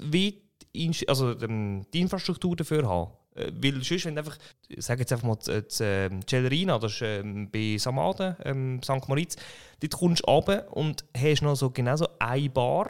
Inst- 0.73 1.08
also, 1.10 1.32
ähm, 1.41 1.86
die 1.93 2.02
Infrastruktur 2.02 2.56
dafür 2.56 2.88
haben. 2.88 3.12
Äh, 3.38 3.52
weil 3.54 3.84
sonst, 3.84 4.06
wenn 4.06 4.15
du 4.15 4.21
einfach, 4.21 4.38
ich 4.67 4.84
sage 4.84 5.02
jetzt 5.02 5.13
einfach 5.13 5.28
mal, 5.28 5.38
ähm, 5.80 6.19
Celerina, 6.28 6.80
das 6.80 6.93
ist 6.93 7.02
ähm, 7.02 7.50
bei 7.52 7.78
Samaden, 7.78 8.36
ähm, 8.43 8.82
St. 8.84 9.08
Moritz, 9.08 9.36
dort 9.80 9.93
kommst 9.93 10.23
du 10.26 10.32
runter 10.32 10.67
und 10.76 11.06
hast 11.15 11.41
noch 11.41 11.56
so 11.56 11.69
genau 11.69 11.95
so 11.95 12.08
eine 12.19 12.50
Bar, 12.50 12.89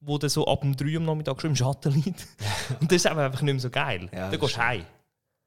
wo 0.00 0.18
du 0.18 0.28
so 0.28 0.46
ab 0.46 0.60
dem 0.60 0.76
3 0.76 0.86
Uhr 0.86 0.96
am 0.98 1.04
Nachmittag 1.06 1.40
schon 1.40 1.50
im 1.50 1.56
Schatten 1.56 1.92
liegt. 1.92 2.26
Und 2.80 2.92
das 2.92 2.96
ist 2.96 3.06
einfach 3.06 3.42
nicht 3.42 3.54
mehr 3.54 3.60
so 3.60 3.70
geil. 3.70 4.08
Ja, 4.12 4.30
dann 4.30 4.38
gehst 4.38 4.56
du 4.56 4.60
heim. 4.60 4.84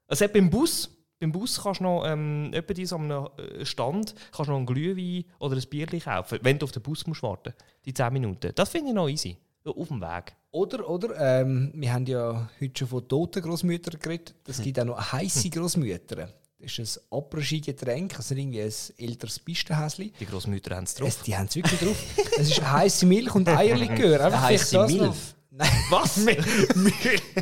Also 0.07 0.27
beim 0.27 0.49
Bus, 0.49 0.89
beim 1.19 1.31
Bus 1.31 1.62
kannst 1.62 1.79
du 1.79 1.83
noch 1.83 2.03
ähm, 2.05 2.49
etwa 2.51 2.95
an 2.95 3.12
einem 3.12 3.27
äh, 3.38 3.65
Stand 3.65 4.15
kannst 4.31 4.47
du 4.47 4.51
noch 4.51 4.57
einen 4.57 4.65
Glühwein 4.65 5.23
oder 5.39 5.55
ein 5.55 5.63
Bierchen 5.69 6.01
kaufen, 6.01 6.39
wenn 6.41 6.57
du 6.57 6.65
auf 6.65 6.71
den 6.71 6.81
Bus 6.81 7.05
musst 7.07 7.23
warten 7.23 7.53
Die 7.85 7.93
10 7.93 8.12
Minuten. 8.12 8.51
Das 8.55 8.69
finde 8.69 8.89
ich 8.89 8.95
noch 8.95 9.07
easy. 9.07 9.38
So 9.69 9.77
Auf 9.77 9.89
dem 9.89 10.01
Weg. 10.01 10.34
Oder, 10.49 10.89
oder, 10.89 11.41
ähm, 11.41 11.71
wir 11.75 11.93
haben 11.93 12.08
ja 12.08 12.49
heute 12.60 12.79
schon 12.79 12.88
von 12.88 13.08
toten 13.08 13.43
Großmüttern 13.43 13.99
geredet. 13.99 14.34
Es 14.47 14.60
gibt 14.63 14.79
auch 14.79 14.86
noch 14.86 15.12
heiße 15.12 15.47
Großmütter. 15.51 16.27
Das 16.60 16.79
ist 16.79 16.97
ein 16.97 17.19
Après-Ski-Getränk, 17.19 18.17
also 18.17 18.34
irgendwie 18.34 18.63
ein 18.63 18.73
älteres 18.97 19.38
Pistenhäschen. 19.38 20.12
Die 20.19 20.25
Großmütter 20.25 20.75
haben 20.75 20.86
es 20.86 20.95
drauf. 20.95 21.10
Es, 21.10 21.21
die 21.21 21.38
haben 21.38 21.45
es 21.45 21.55
wirklich 21.55 21.79
drauf. 21.79 21.95
Es 22.39 22.49
ist 22.49 22.62
heiße 22.63 23.05
Milch 23.05 23.36
und 23.36 23.47
Eierlikör. 23.47 24.25
Einfach 24.25 24.47
vielleicht 24.47 24.73
das 24.73 24.91
noch. 24.91 25.01
Milch? 25.01 25.15
Nein, 25.51 25.69
Was? 25.91 26.25
Wir 26.25 26.38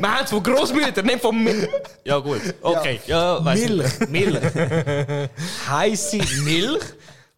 haben 0.02 0.24
es 0.24 0.30
von 0.30 0.42
Großmüttern, 0.42 1.06
nicht 1.06 1.20
von 1.20 1.42
mir. 1.42 1.66
Ja, 2.04 2.18
gut. 2.18 2.42
Okay. 2.60 3.00
Ja, 3.06 3.38
ich. 3.54 3.68
Milch, 3.70 4.08
Milch. 4.10 4.42
heiße 5.68 6.18
Milch 6.42 6.84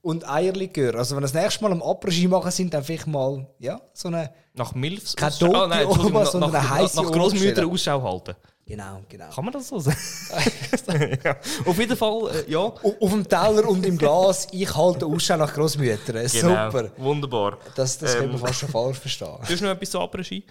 und 0.03 0.29
Eierlikör. 0.29 0.95
Also 0.95 1.15
wenn 1.15 1.23
wir 1.23 1.29
das 1.29 1.35
nächste 1.35 1.63
Mal 1.63 1.73
am 1.73 1.83
Après-Ski 1.83 2.29
machen 2.29 2.51
sind, 2.51 2.73
dann 2.73 2.83
vielleicht 2.85 3.07
mal 3.07 3.47
ja, 3.59 3.81
so 3.93 4.09
eine... 4.09 4.33
Nach 4.55 4.75
Milfs. 4.75 5.15
Keine 5.15 5.31
Ausschau- 5.33 5.47
tote 5.47 5.75
Entschuldigung, 5.75 6.07
Oma, 6.07 6.21
nach, 6.21 6.31
sondern 6.31 6.53
nach, 6.53 6.61
eine 6.61 6.71
heisse 6.83 7.03
nach 7.03 7.13
Großmüttern 7.13 7.53
stellen. 7.53 7.71
Ausschau 7.71 8.03
halten. 8.03 8.35
Genau, 8.67 9.01
genau. 9.09 9.31
Kann 9.31 9.45
man 9.45 9.53
das 9.53 9.69
so 9.69 9.79
sagen? 9.81 9.97
ja. 11.25 11.37
Auf 11.67 11.79
jeden 11.79 11.97
Fall, 11.97 12.45
äh, 12.47 12.51
ja. 12.51 12.59
Auf 12.61 13.11
dem 13.11 13.29
Teller 13.29 13.69
und 13.69 13.85
im 13.85 13.99
Glas, 13.99 14.47
ich 14.53 14.75
halte 14.77 15.07
Ausschau 15.07 15.37
nach 15.37 15.53
Großmüttern. 15.53 16.29
Super. 16.29 16.71
Genau. 16.71 16.93
Wunderbar. 16.99 17.59
Das, 17.75 17.99
das 17.99 18.17
können 18.17 18.31
wir 18.33 18.39
Ähm. 18.41 18.47
fast 18.47 18.61
schon 18.61 18.69
falsch 18.69 18.99
verstehen. 18.99 19.29
Du 19.47 19.53
hast 19.53 19.61
noch 19.61 19.71
etwas 19.71 19.91
zu 19.91 19.99
Après-Ski? 19.99 20.45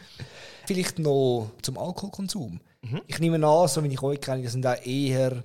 Vielleicht 0.65 0.99
noch 0.99 1.51
zum 1.61 1.77
Alkoholkonsum. 1.77 2.59
Ich 3.07 3.19
nehme 3.19 3.45
an, 3.45 3.67
so 3.67 3.83
wie 3.83 3.87
ich 3.87 4.01
euch 4.01 4.21
kenne, 4.21 4.43
das 4.43 4.51
sind 4.53 4.65
auch 4.65 4.85
eher 4.85 5.43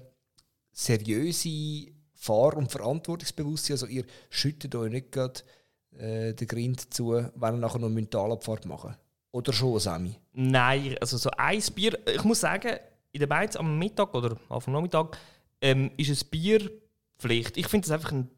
seriöse 0.72 1.92
Fahr- 2.24 2.56
und 2.56 2.72
Verantwortungsbewusste. 2.72 3.74
Also 3.74 3.86
ihr 3.86 4.04
schüttet 4.30 4.74
euch 4.74 4.90
nicht 4.90 5.12
gerade 5.12 5.40
äh, 5.98 6.32
den 6.32 6.48
Grind 6.48 6.92
zu, 6.92 7.12
wenn 7.12 7.54
ihr 7.54 7.58
nachher 7.58 7.78
noch 7.78 7.86
eine 7.86 7.94
Mentalabfahrt 7.94 8.64
machen 8.64 8.96
Oder 9.30 9.52
schon, 9.52 9.78
Sammy? 9.78 10.16
Nein, 10.32 10.96
also 11.00 11.18
so 11.18 11.30
ein 11.36 11.62
Bier. 11.74 11.98
Ich 12.06 12.24
muss 12.24 12.40
sagen, 12.40 12.78
in 13.12 13.20
der 13.20 13.26
Beiz 13.26 13.56
am 13.56 13.78
Mittag 13.78 14.14
oder 14.14 14.36
auf 14.48 14.64
dem 14.64 14.72
Nachmittag 14.72 15.18
ähm, 15.60 15.90
ist 15.96 16.10
ein 16.10 16.30
Bier 16.30 16.70
Pflicht. 17.18 17.56
Ich 17.58 17.68
finde 17.68 17.86
das 17.86 17.94
einfach 17.94 18.12
ein, 18.12 18.28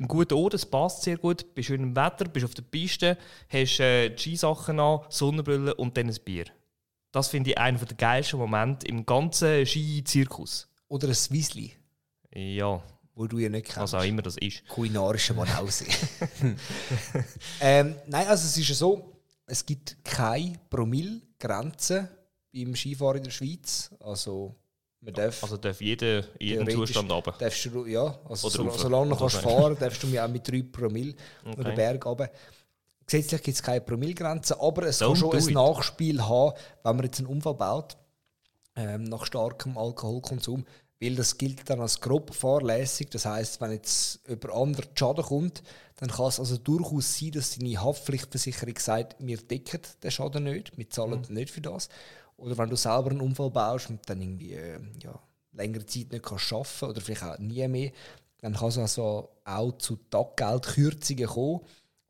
ein 0.00 0.08
guter 0.08 0.36
Ort, 0.36 0.54
es 0.54 0.66
passt 0.66 1.02
sehr 1.02 1.16
gut. 1.16 1.54
Bei 1.54 1.62
schönem 1.62 1.94
Wetter, 1.94 2.26
bist 2.26 2.44
auf 2.44 2.54
der 2.54 2.62
Piste, 2.62 3.16
hast 3.48 3.80
äh, 3.80 4.16
Skisachen 4.16 4.80
an, 4.80 5.00
Sonnenbrille 5.08 5.74
und 5.76 5.96
dann 5.96 6.08
ein 6.08 6.16
Bier. 6.24 6.46
Das 7.12 7.28
finde 7.28 7.50
ich 7.50 7.58
einer 7.58 7.78
der 7.78 7.96
geilsten 7.96 8.38
Momente 8.38 8.86
im 8.86 9.06
ganzen 9.06 9.64
Ski-Zirkus. 9.64 10.68
Oder 10.88 11.08
ein 11.08 11.16
Wiesli, 11.30 11.72
Ja, 12.34 12.82
wo 13.18 13.26
du 13.26 13.38
ja 13.38 13.48
nicht 13.48 13.66
was 13.68 13.74
kennst. 13.74 13.94
auch 13.96 14.04
immer 14.04 14.22
das 14.22 14.36
ist. 14.36 14.66
kulinarische 14.68 15.34
Banause. 15.34 15.86
ähm, 17.60 17.96
nein, 18.06 18.28
also 18.28 18.46
es 18.46 18.56
ist 18.56 18.68
ja 18.68 18.74
so, 18.76 19.12
es 19.46 19.66
gibt 19.66 19.96
keine 20.04 20.54
Promille-Grenze 20.70 22.08
beim 22.52 22.76
Skifahren 22.76 23.18
in 23.18 23.24
der 23.24 23.30
Schweiz. 23.32 23.90
Also 23.98 24.54
man 25.00 25.14
darf... 25.14 25.42
Also 25.42 25.56
darf 25.56 25.80
jeder 25.80 26.18
in 26.38 26.46
jedem 26.46 26.66
theoretisch 26.66 26.94
Zustand 26.94 27.10
runter. 27.10 27.34
Darfst 27.36 27.64
du, 27.64 27.86
ja, 27.86 28.18
also 28.28 28.48
so, 28.48 28.70
solange 28.70 29.10
du 29.10 29.16
kannst 29.16 29.36
fahren 29.38 29.76
darfst 29.78 30.00
du 30.00 30.06
mir 30.06 30.24
auch 30.24 30.28
mit 30.28 30.46
3 30.46 30.62
Promille 30.70 31.14
okay. 31.44 31.64
Den 31.64 31.74
Berg 31.74 32.06
runter. 32.06 32.30
Gesetzlich 33.04 33.42
gibt 33.42 33.56
es 33.56 33.62
keine 33.62 33.80
Promillegrenze, 33.80 34.60
aber 34.60 34.84
es 34.84 35.00
Don't 35.00 35.08
kann 35.08 35.40
schon 35.40 35.48
ein. 35.48 35.54
Nachspiel 35.54 36.22
haben, 36.22 36.52
wenn 36.84 36.96
man 36.96 37.04
jetzt 37.04 37.18
einen 37.18 37.26
Unfall 37.26 37.54
baut, 37.54 37.96
ähm, 38.76 39.04
nach 39.04 39.26
starkem 39.26 39.76
Alkoholkonsum, 39.76 40.64
weil 41.00 41.14
das 41.16 41.38
gilt 41.38 41.68
dann 41.70 41.80
als 41.80 42.00
grob 42.00 42.34
fahrlässig. 42.34 43.10
Das 43.10 43.24
heißt, 43.24 43.60
wenn 43.60 43.72
jetzt 43.72 44.20
jemand 44.28 44.52
anderes 44.52 44.88
Schaden 44.94 45.24
kommt, 45.24 45.62
dann 45.96 46.10
kann 46.10 46.26
es 46.26 46.38
also 46.40 46.56
durchaus 46.58 47.18
sein, 47.18 47.32
dass 47.32 47.56
deine 47.56 47.80
Haftpflichtversicherung 47.80 48.78
sagt, 48.78 49.16
wir 49.18 49.36
decken 49.38 49.80
den 50.02 50.10
Schaden 50.10 50.44
nicht, 50.44 50.76
wir 50.76 50.88
zahlen 50.90 51.24
Mhm. 51.28 51.34
nicht 51.34 51.50
für 51.50 51.60
das. 51.60 51.88
Oder 52.36 52.56
wenn 52.58 52.70
du 52.70 52.76
selber 52.76 53.10
einen 53.10 53.20
Unfall 53.20 53.50
baust 53.50 53.90
und 53.90 54.00
dann 54.08 54.20
irgendwie 54.22 54.54
äh, 54.54 54.78
ja, 55.02 55.18
längere 55.52 55.86
Zeit 55.86 56.12
nicht 56.12 56.22
kannst 56.24 56.52
arbeiten 56.52 56.84
oder 56.84 57.00
vielleicht 57.00 57.22
auch 57.24 57.38
nie 57.38 57.66
mehr, 57.68 57.90
dann 58.40 58.54
kann 58.54 58.68
es 58.68 58.78
also 58.78 59.28
auch 59.44 59.72
zu 59.78 59.96
Taggeldkürzungen 60.10 61.26
kommen, 61.26 61.60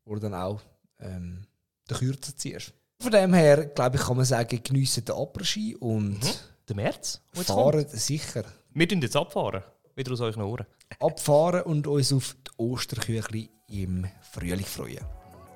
wo 0.05 0.13
du 0.15 0.19
dann 0.21 0.35
auch 0.35 0.61
ähm, 0.99 1.45
den 1.89 1.97
Kürzer 1.97 2.35
ziehst. 2.35 2.73
Von 3.01 3.11
dem 3.11 3.33
her, 3.33 3.65
glaube 3.67 3.95
ich, 3.97 4.03
kann 4.03 4.17
man 4.17 4.25
sagen, 4.25 4.59
geniessen 4.63 5.05
den 5.05 5.15
Après-Ski 5.15 5.75
und 5.77 6.19
Der 6.67 6.75
März? 6.75 7.21
der 7.33 7.39
jetzt 7.41 7.47
kommt. 7.47 7.73
fahren 7.73 7.85
sicher. 7.89 8.43
Wir 8.79 8.87
tun 8.87 9.01
jetzt 9.01 9.17
abfahren. 9.17 9.61
Wieder 9.97 10.13
aus 10.13 10.21
euren 10.21 10.41
Ohren. 10.41 10.65
Abfahren 11.01 11.63
und 11.63 11.85
uns 11.85 12.13
auf 12.13 12.33
die 12.47 12.51
Osterküchli 12.55 13.49
im 13.67 14.07
Frühling 14.31 14.65
freuen. 14.65 15.03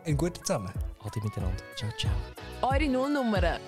Einen 0.03 0.17
guten 0.17 0.43
zusammen. 0.43 0.73
Ade 0.99 1.21
miteinander. 1.23 1.63
Ciao, 1.77 1.89
ciao. 1.97 2.11
Eure 2.61 2.89
Nullnummern. 2.89 3.61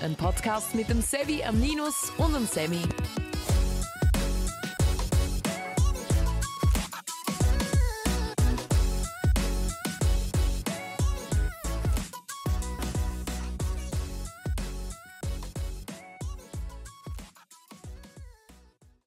Ein 0.00 0.14
Podcast 0.16 0.74
mit 0.74 0.88
dem 0.88 1.02
Sevi, 1.02 1.44
am 1.44 1.60
Ninus 1.60 2.10
und 2.16 2.34
dem 2.34 2.46
Sammy. 2.46 2.80